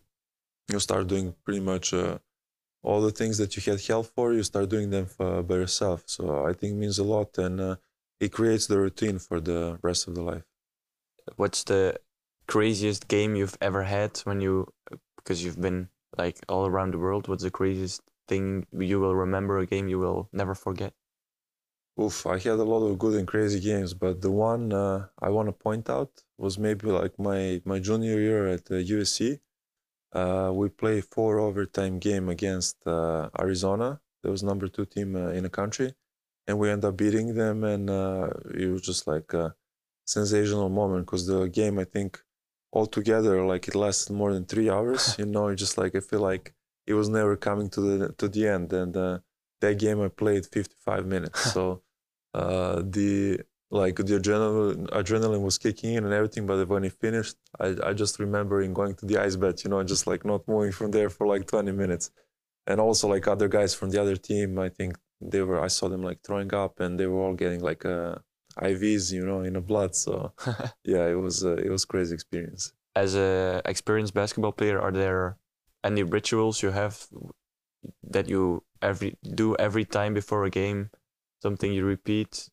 you 0.69 0.81
start 0.81 1.07
doing 1.07 1.35
pretty 1.45 1.61
much 1.61 1.95
uh, 1.95 2.19
all 2.83 3.01
the 3.01 3.13
things 3.13 3.39
that 3.39 3.57
you 3.57 3.71
had 3.71 3.81
help 3.83 4.07
for. 4.07 4.33
You 4.33 4.43
start 4.43 4.71
doing 4.71 4.91
them 4.91 5.07
for, 5.07 5.43
by 5.43 5.57
yourself. 5.57 6.03
So 6.07 6.45
I 6.47 6.53
think 6.53 6.73
it 6.73 6.77
means 6.77 6.99
a 6.99 7.05
lot, 7.05 7.39
and 7.39 7.61
uh, 7.61 7.77
it 8.19 8.33
creates 8.33 8.67
the 8.67 8.79
routine 8.79 9.19
for 9.21 9.41
the 9.41 9.79
rest 9.83 10.09
of 10.09 10.17
the 10.17 10.23
life. 10.23 10.45
What's 11.37 11.63
the 11.63 11.97
craziest 12.49 13.07
game 13.07 13.37
you've 13.37 13.59
ever 13.61 13.85
had 13.85 14.19
when 14.25 14.41
you, 14.41 14.67
because 15.17 15.45
you've 15.45 15.61
been 15.61 15.89
like 16.19 16.39
all 16.49 16.67
around 16.67 16.93
the 16.95 16.99
world? 16.99 17.29
What's 17.29 17.43
the 17.43 17.51
craziest 17.51 18.03
thing 18.29 18.67
you 18.73 19.01
will 19.01 19.17
remember? 19.17 19.59
A 19.59 19.67
game 19.67 19.89
you 19.89 19.99
will 19.99 20.29
never 20.33 20.55
forget? 20.55 20.95
Oof, 22.01 22.27
I 22.27 22.39
had 22.39 22.59
a 22.59 22.65
lot 22.65 22.87
of 22.87 22.99
good 22.99 23.15
and 23.15 23.29
crazy 23.29 23.61
games, 23.61 23.95
but 23.95 24.23
the 24.23 24.31
one 24.31 24.73
uh, 24.73 25.09
I 25.21 25.29
want 25.29 25.49
to 25.49 25.53
point 25.53 25.91
out 25.91 26.25
was 26.39 26.59
maybe 26.59 26.87
like 26.87 27.19
my 27.19 27.61
my 27.65 27.79
junior 27.79 28.19
year 28.19 28.47
at 28.49 28.65
the 28.67 28.83
USC. 28.83 29.41
Uh, 30.13 30.51
we 30.55 30.69
played 30.69 31.05
four 31.05 31.39
overtime 31.41 31.99
game 31.99 32.29
against 32.29 32.87
uh, 32.87 33.29
Arizona. 33.39 34.01
That 34.23 34.31
was 34.31 34.43
number 34.43 34.69
two 34.69 34.87
team 34.87 35.15
uh, 35.17 35.29
in 35.31 35.45
the 35.45 35.51
country, 35.51 35.95
and 36.47 36.59
we 36.59 36.71
end 36.71 36.85
up 36.85 36.97
beating 36.97 37.35
them. 37.35 37.65
And 37.65 37.91
uh, 37.91 38.31
it 38.55 38.69
was 38.69 38.83
just 38.83 39.07
like 39.07 39.33
a 39.35 39.55
sensational 40.07 40.69
moment 40.71 41.07
because 41.07 41.27
the 41.27 41.49
game, 41.49 41.79
I 41.79 41.85
think, 41.85 42.23
altogether, 42.73 43.45
like 43.45 43.69
it 43.69 43.75
lasted 43.75 44.13
more 44.13 44.33
than 44.33 44.45
three 44.45 44.71
hours. 44.71 45.17
you 45.19 45.27
know, 45.27 45.55
just 45.55 45.79
like 45.79 45.95
I 45.95 46.01
feel 46.01 46.21
like 46.21 46.55
it 46.87 46.95
was 46.95 47.09
never 47.09 47.37
coming 47.37 47.69
to 47.71 47.81
the 47.81 48.13
to 48.15 48.29
the 48.29 48.49
end. 48.49 48.73
And 48.73 48.97
uh, 48.97 49.19
that 49.61 49.79
game 49.79 50.01
I 50.01 50.09
played 50.09 50.47
55 50.47 51.07
minutes. 51.07 51.53
so 51.53 51.83
uh, 52.35 52.83
the 52.85 53.41
like 53.73 53.97
the 53.97 54.19
adrenaline 54.19 54.89
adrenaline 54.89 55.43
was 55.43 55.59
kicking 55.59 55.95
in 55.95 56.05
and 56.05 56.13
everything. 56.13 56.47
But 56.47 56.69
when 56.69 56.85
it 56.85 56.93
finished, 56.95 57.37
I 57.59 57.77
I 57.85 57.93
just 57.93 58.19
remembering 58.19 58.75
going 58.75 58.95
to 58.97 59.07
the 59.07 59.19
ice 59.19 59.37
bed, 59.37 59.63
you 59.65 59.71
know, 59.71 59.79
and 59.79 59.89
just 59.89 60.07
like 60.07 60.25
not 60.25 60.47
moving 60.49 60.73
from 60.73 60.91
there 60.91 61.11
for 61.11 61.27
like 61.27 61.47
20 61.47 61.73
minutes. 61.73 62.11
And 62.67 62.81
also 62.81 63.09
like 63.09 63.27
other 63.27 63.49
guys 63.49 63.75
from 63.75 63.91
the 63.91 64.01
other 64.01 64.17
team, 64.17 64.59
I 64.59 64.69
think 64.69 64.99
they 65.21 65.43
were 65.43 65.61
I 65.61 65.69
saw 65.69 65.89
them 65.89 66.03
like 66.03 66.21
throwing 66.25 66.53
up 66.55 66.81
and 66.81 66.99
they 66.99 67.07
were 67.07 67.21
all 67.21 67.35
getting 67.35 67.61
like 67.61 67.85
uh, 67.85 68.17
IVs, 68.61 69.13
you 69.13 69.25
know, 69.25 69.41
in 69.41 69.55
the 69.55 69.61
blood. 69.61 69.95
So 69.95 70.33
yeah, 70.85 71.07
it 71.07 71.19
was 71.19 71.45
uh, 71.45 71.57
it 71.57 71.71
was 71.71 71.85
crazy 71.85 72.15
experience. 72.15 72.73
As 72.95 73.15
a 73.15 73.63
experienced 73.65 74.15
basketball 74.15 74.53
player, 74.53 74.81
are 74.81 74.93
there 74.93 75.37
any 75.85 76.03
rituals 76.03 76.63
you 76.63 76.71
have 76.71 77.07
that 78.03 78.29
you 78.29 78.63
every 78.83 79.17
do 79.23 79.57
every 79.57 79.85
time 79.85 80.15
before 80.15 80.45
a 80.45 80.51
game? 80.51 80.91
Something 81.43 81.73
you 81.73 81.85
repeat? 81.85 82.51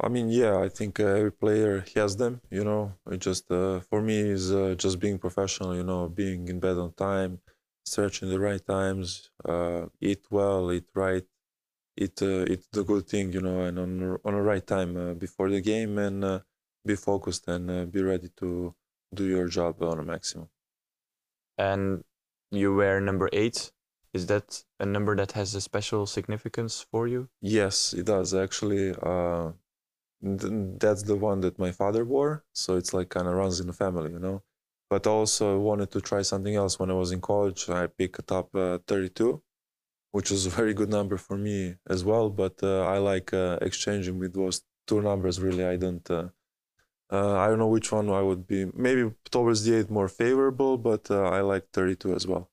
I 0.00 0.08
mean, 0.08 0.28
yeah, 0.28 0.58
I 0.58 0.68
think 0.68 0.98
uh, 0.98 1.04
every 1.04 1.32
player 1.32 1.84
has 1.94 2.16
them. 2.16 2.40
You 2.50 2.64
know, 2.64 2.92
it 3.10 3.18
just 3.20 3.50
uh, 3.50 3.80
for 3.80 4.02
me 4.02 4.18
is 4.18 4.52
uh, 4.52 4.74
just 4.76 4.98
being 4.98 5.18
professional. 5.18 5.74
You 5.74 5.84
know, 5.84 6.08
being 6.08 6.48
in 6.48 6.58
bed 6.58 6.76
on 6.78 6.92
time, 6.94 7.38
stretching 7.84 8.28
the 8.28 8.40
right 8.40 8.64
times, 8.66 9.30
uh, 9.44 9.86
eat 10.00 10.24
well, 10.30 10.72
eat 10.72 10.86
right, 10.94 11.24
eat 11.96 12.22
uh, 12.22 12.44
eat 12.48 12.64
the 12.72 12.84
good 12.84 13.06
thing. 13.06 13.32
You 13.32 13.40
know, 13.40 13.60
and 13.62 13.78
on 13.78 14.18
on 14.24 14.34
the 14.34 14.42
right 14.42 14.66
time 14.66 14.96
uh, 14.96 15.14
before 15.14 15.50
the 15.50 15.60
game, 15.60 15.98
and 15.98 16.42
be 16.84 16.96
focused 16.96 17.48
and 17.48 17.90
be 17.90 18.02
ready 18.02 18.28
to 18.36 18.74
do 19.14 19.24
your 19.24 19.48
job 19.48 19.82
on 19.82 19.98
a 19.98 20.02
maximum. 20.02 20.48
And 21.56 22.04
you 22.50 22.74
wear 22.74 23.00
number 23.00 23.28
eight. 23.32 23.72
Is 24.12 24.26
that 24.26 24.62
a 24.78 24.86
number 24.86 25.16
that 25.16 25.32
has 25.32 25.54
a 25.56 25.60
special 25.60 26.06
significance 26.06 26.86
for 26.90 27.08
you? 27.08 27.28
Yes, 27.40 27.92
it 27.92 28.06
does 28.06 28.32
actually 28.32 28.94
that's 30.24 31.02
the 31.02 31.16
one 31.16 31.40
that 31.40 31.58
my 31.58 31.70
father 31.70 32.04
wore 32.04 32.44
so 32.52 32.76
it's 32.76 32.94
like 32.94 33.10
kind 33.10 33.28
of 33.28 33.34
runs 33.34 33.60
in 33.60 33.66
the 33.66 33.72
family 33.72 34.10
you 34.10 34.18
know 34.18 34.42
but 34.88 35.06
also 35.06 35.54
I 35.54 35.58
wanted 35.58 35.90
to 35.92 36.00
try 36.00 36.22
something 36.22 36.54
else 36.54 36.78
when 36.78 36.90
i 36.90 36.94
was 36.94 37.12
in 37.12 37.20
college 37.20 37.68
i 37.68 37.86
picked 37.86 38.32
up 38.32 38.54
uh, 38.54 38.78
32 38.86 39.42
which 40.14 40.30
was 40.30 40.46
a 40.46 40.50
very 40.60 40.74
good 40.74 40.90
number 40.98 41.16
for 41.16 41.36
me 41.36 41.74
as 41.94 42.04
well 42.04 42.26
but 42.30 42.54
uh, 42.62 42.82
i 42.94 42.98
like 42.98 43.28
uh, 43.34 43.58
exchanging 43.68 44.16
with 44.18 44.32
those 44.34 44.62
two 44.86 45.00
numbers 45.02 45.40
really 45.40 45.64
i 45.64 45.76
don't 45.76 46.08
uh, 46.10 46.28
uh, 47.16 47.36
i 47.42 47.44
don't 47.48 47.58
know 47.58 47.74
which 47.76 47.90
one 47.90 48.08
i 48.10 48.22
would 48.28 48.46
be 48.46 48.60
maybe 48.86 49.04
towards 49.30 49.64
the 49.64 49.72
eight 49.76 49.90
more 49.90 50.08
favorable 50.08 50.78
but 50.78 51.10
uh, 51.10 51.38
i 51.38 51.40
like 51.40 51.64
32 51.72 52.14
as 52.14 52.26
well 52.26 52.44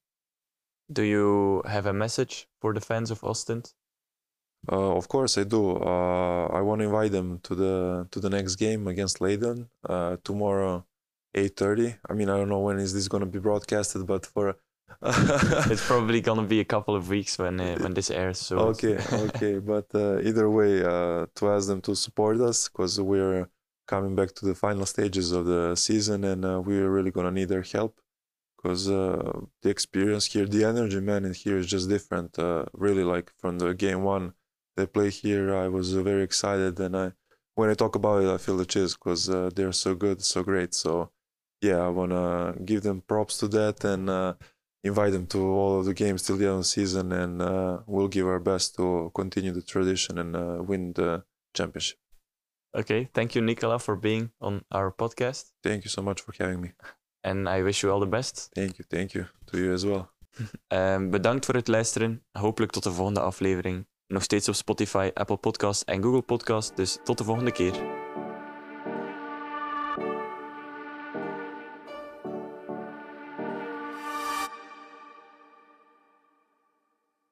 do 0.91 1.03
you 1.03 1.61
have 1.75 1.85
a 1.85 1.93
message 2.03 2.47
for 2.59 2.73
the 2.73 2.81
fans 2.81 3.11
of 3.11 3.23
Ostend 3.23 3.73
uh, 4.71 4.95
of 4.95 5.07
course, 5.07 5.39
I 5.39 5.43
do. 5.43 5.77
Uh, 5.77 6.45
I 6.47 6.61
want 6.61 6.81
to 6.81 6.85
invite 6.85 7.11
them 7.11 7.39
to 7.43 7.55
the 7.55 8.07
to 8.11 8.19
the 8.19 8.29
next 8.29 8.57
game 8.57 8.87
against 8.87 9.19
Leiden 9.19 9.69
uh, 9.89 10.17
tomorrow, 10.23 10.85
eight 11.33 11.55
thirty. 11.57 11.95
I 12.07 12.13
mean, 12.13 12.29
I 12.29 12.37
don't 12.37 12.49
know 12.49 12.59
when 12.59 12.77
is 12.77 12.93
this 12.93 13.07
going 13.07 13.21
to 13.21 13.33
be 13.37 13.39
broadcasted, 13.39 14.05
but 14.05 14.23
for 14.27 14.57
it's 15.71 15.85
probably 15.85 16.21
going 16.21 16.39
to 16.39 16.47
be 16.47 16.59
a 16.59 16.65
couple 16.65 16.95
of 16.95 17.09
weeks 17.09 17.37
when 17.37 17.59
uh, 17.59 17.77
when 17.79 17.93
this 17.93 18.11
airs. 18.11 18.39
So 18.39 18.59
okay, 18.71 18.97
okay. 19.11 19.59
But 19.73 19.87
uh, 19.93 20.19
either 20.19 20.49
way, 20.49 20.83
uh, 20.83 21.27
to 21.35 21.49
ask 21.49 21.67
them 21.67 21.81
to 21.81 21.95
support 21.95 22.39
us 22.41 22.67
because 22.67 22.99
we're 22.99 23.47
coming 23.87 24.15
back 24.15 24.33
to 24.35 24.45
the 24.45 24.55
final 24.55 24.85
stages 24.85 25.31
of 25.31 25.45
the 25.45 25.75
season, 25.75 26.23
and 26.23 26.65
we're 26.65 26.89
really 26.89 27.11
going 27.11 27.25
to 27.25 27.31
need 27.31 27.49
their 27.49 27.63
help 27.63 27.99
because 28.57 28.85
the 28.85 29.69
experience 29.75 30.25
here, 30.25 30.45
the 30.45 30.63
energy, 30.63 30.99
man, 30.99 31.25
in 31.25 31.33
here 31.33 31.57
is 31.57 31.67
just 31.67 31.89
different. 31.89 32.37
really, 32.73 33.03
like 33.03 33.31
from 33.39 33.59
the 33.59 33.73
game 33.73 34.03
one 34.03 34.33
they 34.77 34.85
play 34.85 35.09
here, 35.09 35.55
I 35.55 35.67
was 35.67 35.95
uh, 35.95 36.01
very 36.01 36.23
excited, 36.23 36.79
and 36.79 36.95
I 36.95 37.11
when 37.55 37.69
I 37.69 37.73
talk 37.73 37.95
about 37.95 38.23
it, 38.23 38.29
I 38.29 38.37
feel 38.37 38.57
the 38.57 38.65
chills 38.65 38.95
because 38.95 39.29
uh, 39.29 39.49
they're 39.53 39.71
so 39.73 39.95
good, 39.95 40.21
so 40.23 40.43
great. 40.43 40.73
So 40.73 41.11
yeah, 41.61 41.77
I 41.77 41.89
wanna 41.89 42.55
give 42.65 42.81
them 42.83 43.01
props 43.01 43.37
to 43.39 43.47
that 43.49 43.83
and 43.83 44.09
uh, 44.09 44.33
invite 44.83 45.11
them 45.11 45.27
to 45.27 45.39
all 45.39 45.79
of 45.79 45.85
the 45.85 45.93
games 45.93 46.23
till 46.23 46.37
the 46.37 46.45
end 46.45 46.53
of 46.53 46.59
the 46.59 46.65
season, 46.65 47.11
and 47.11 47.41
uh, 47.41 47.79
we'll 47.87 48.07
give 48.07 48.27
our 48.27 48.39
best 48.39 48.75
to 48.75 49.11
continue 49.13 49.51
the 49.51 49.61
tradition 49.61 50.17
and 50.17 50.35
uh, 50.35 50.63
win 50.63 50.93
the 50.93 51.23
championship. 51.53 51.97
Okay, 52.73 53.09
thank 53.13 53.35
you, 53.35 53.41
Nikola, 53.41 53.79
for 53.79 53.95
being 53.95 54.31
on 54.39 54.63
our 54.71 54.91
podcast. 54.91 55.51
Thank 55.61 55.83
you 55.83 55.89
so 55.89 56.01
much 56.01 56.21
for 56.21 56.33
having 56.37 56.61
me. 56.61 56.71
And 57.23 57.47
I 57.47 57.61
wish 57.61 57.83
you 57.83 57.91
all 57.91 57.99
the 57.99 58.07
best. 58.07 58.49
Thank 58.53 58.77
you, 58.77 58.85
thank 58.89 59.13
you. 59.13 59.25
To 59.51 59.57
you 59.57 59.73
as 59.73 59.83
well. 59.83 60.09
um, 60.73 61.09
bedankt 61.09 61.45
voor 61.45 61.55
het 61.55 61.67
luisteren. 61.67 62.23
Hopelijk 62.31 62.71
tot 62.71 62.83
de 62.83 62.91
volgende 62.91 63.19
aflevering. 63.19 63.87
Nog 64.07 64.23
steeds 64.23 64.47
op 64.47 64.55
Spotify, 64.55 65.11
Apple 65.13 65.37
Podcasts 65.37 65.83
en 65.83 66.03
Google 66.03 66.21
Podcasts. 66.21 66.75
Dus 66.75 66.97
tot 67.03 67.17
de 67.17 67.23
volgende 67.23 67.51
keer. 67.51 68.00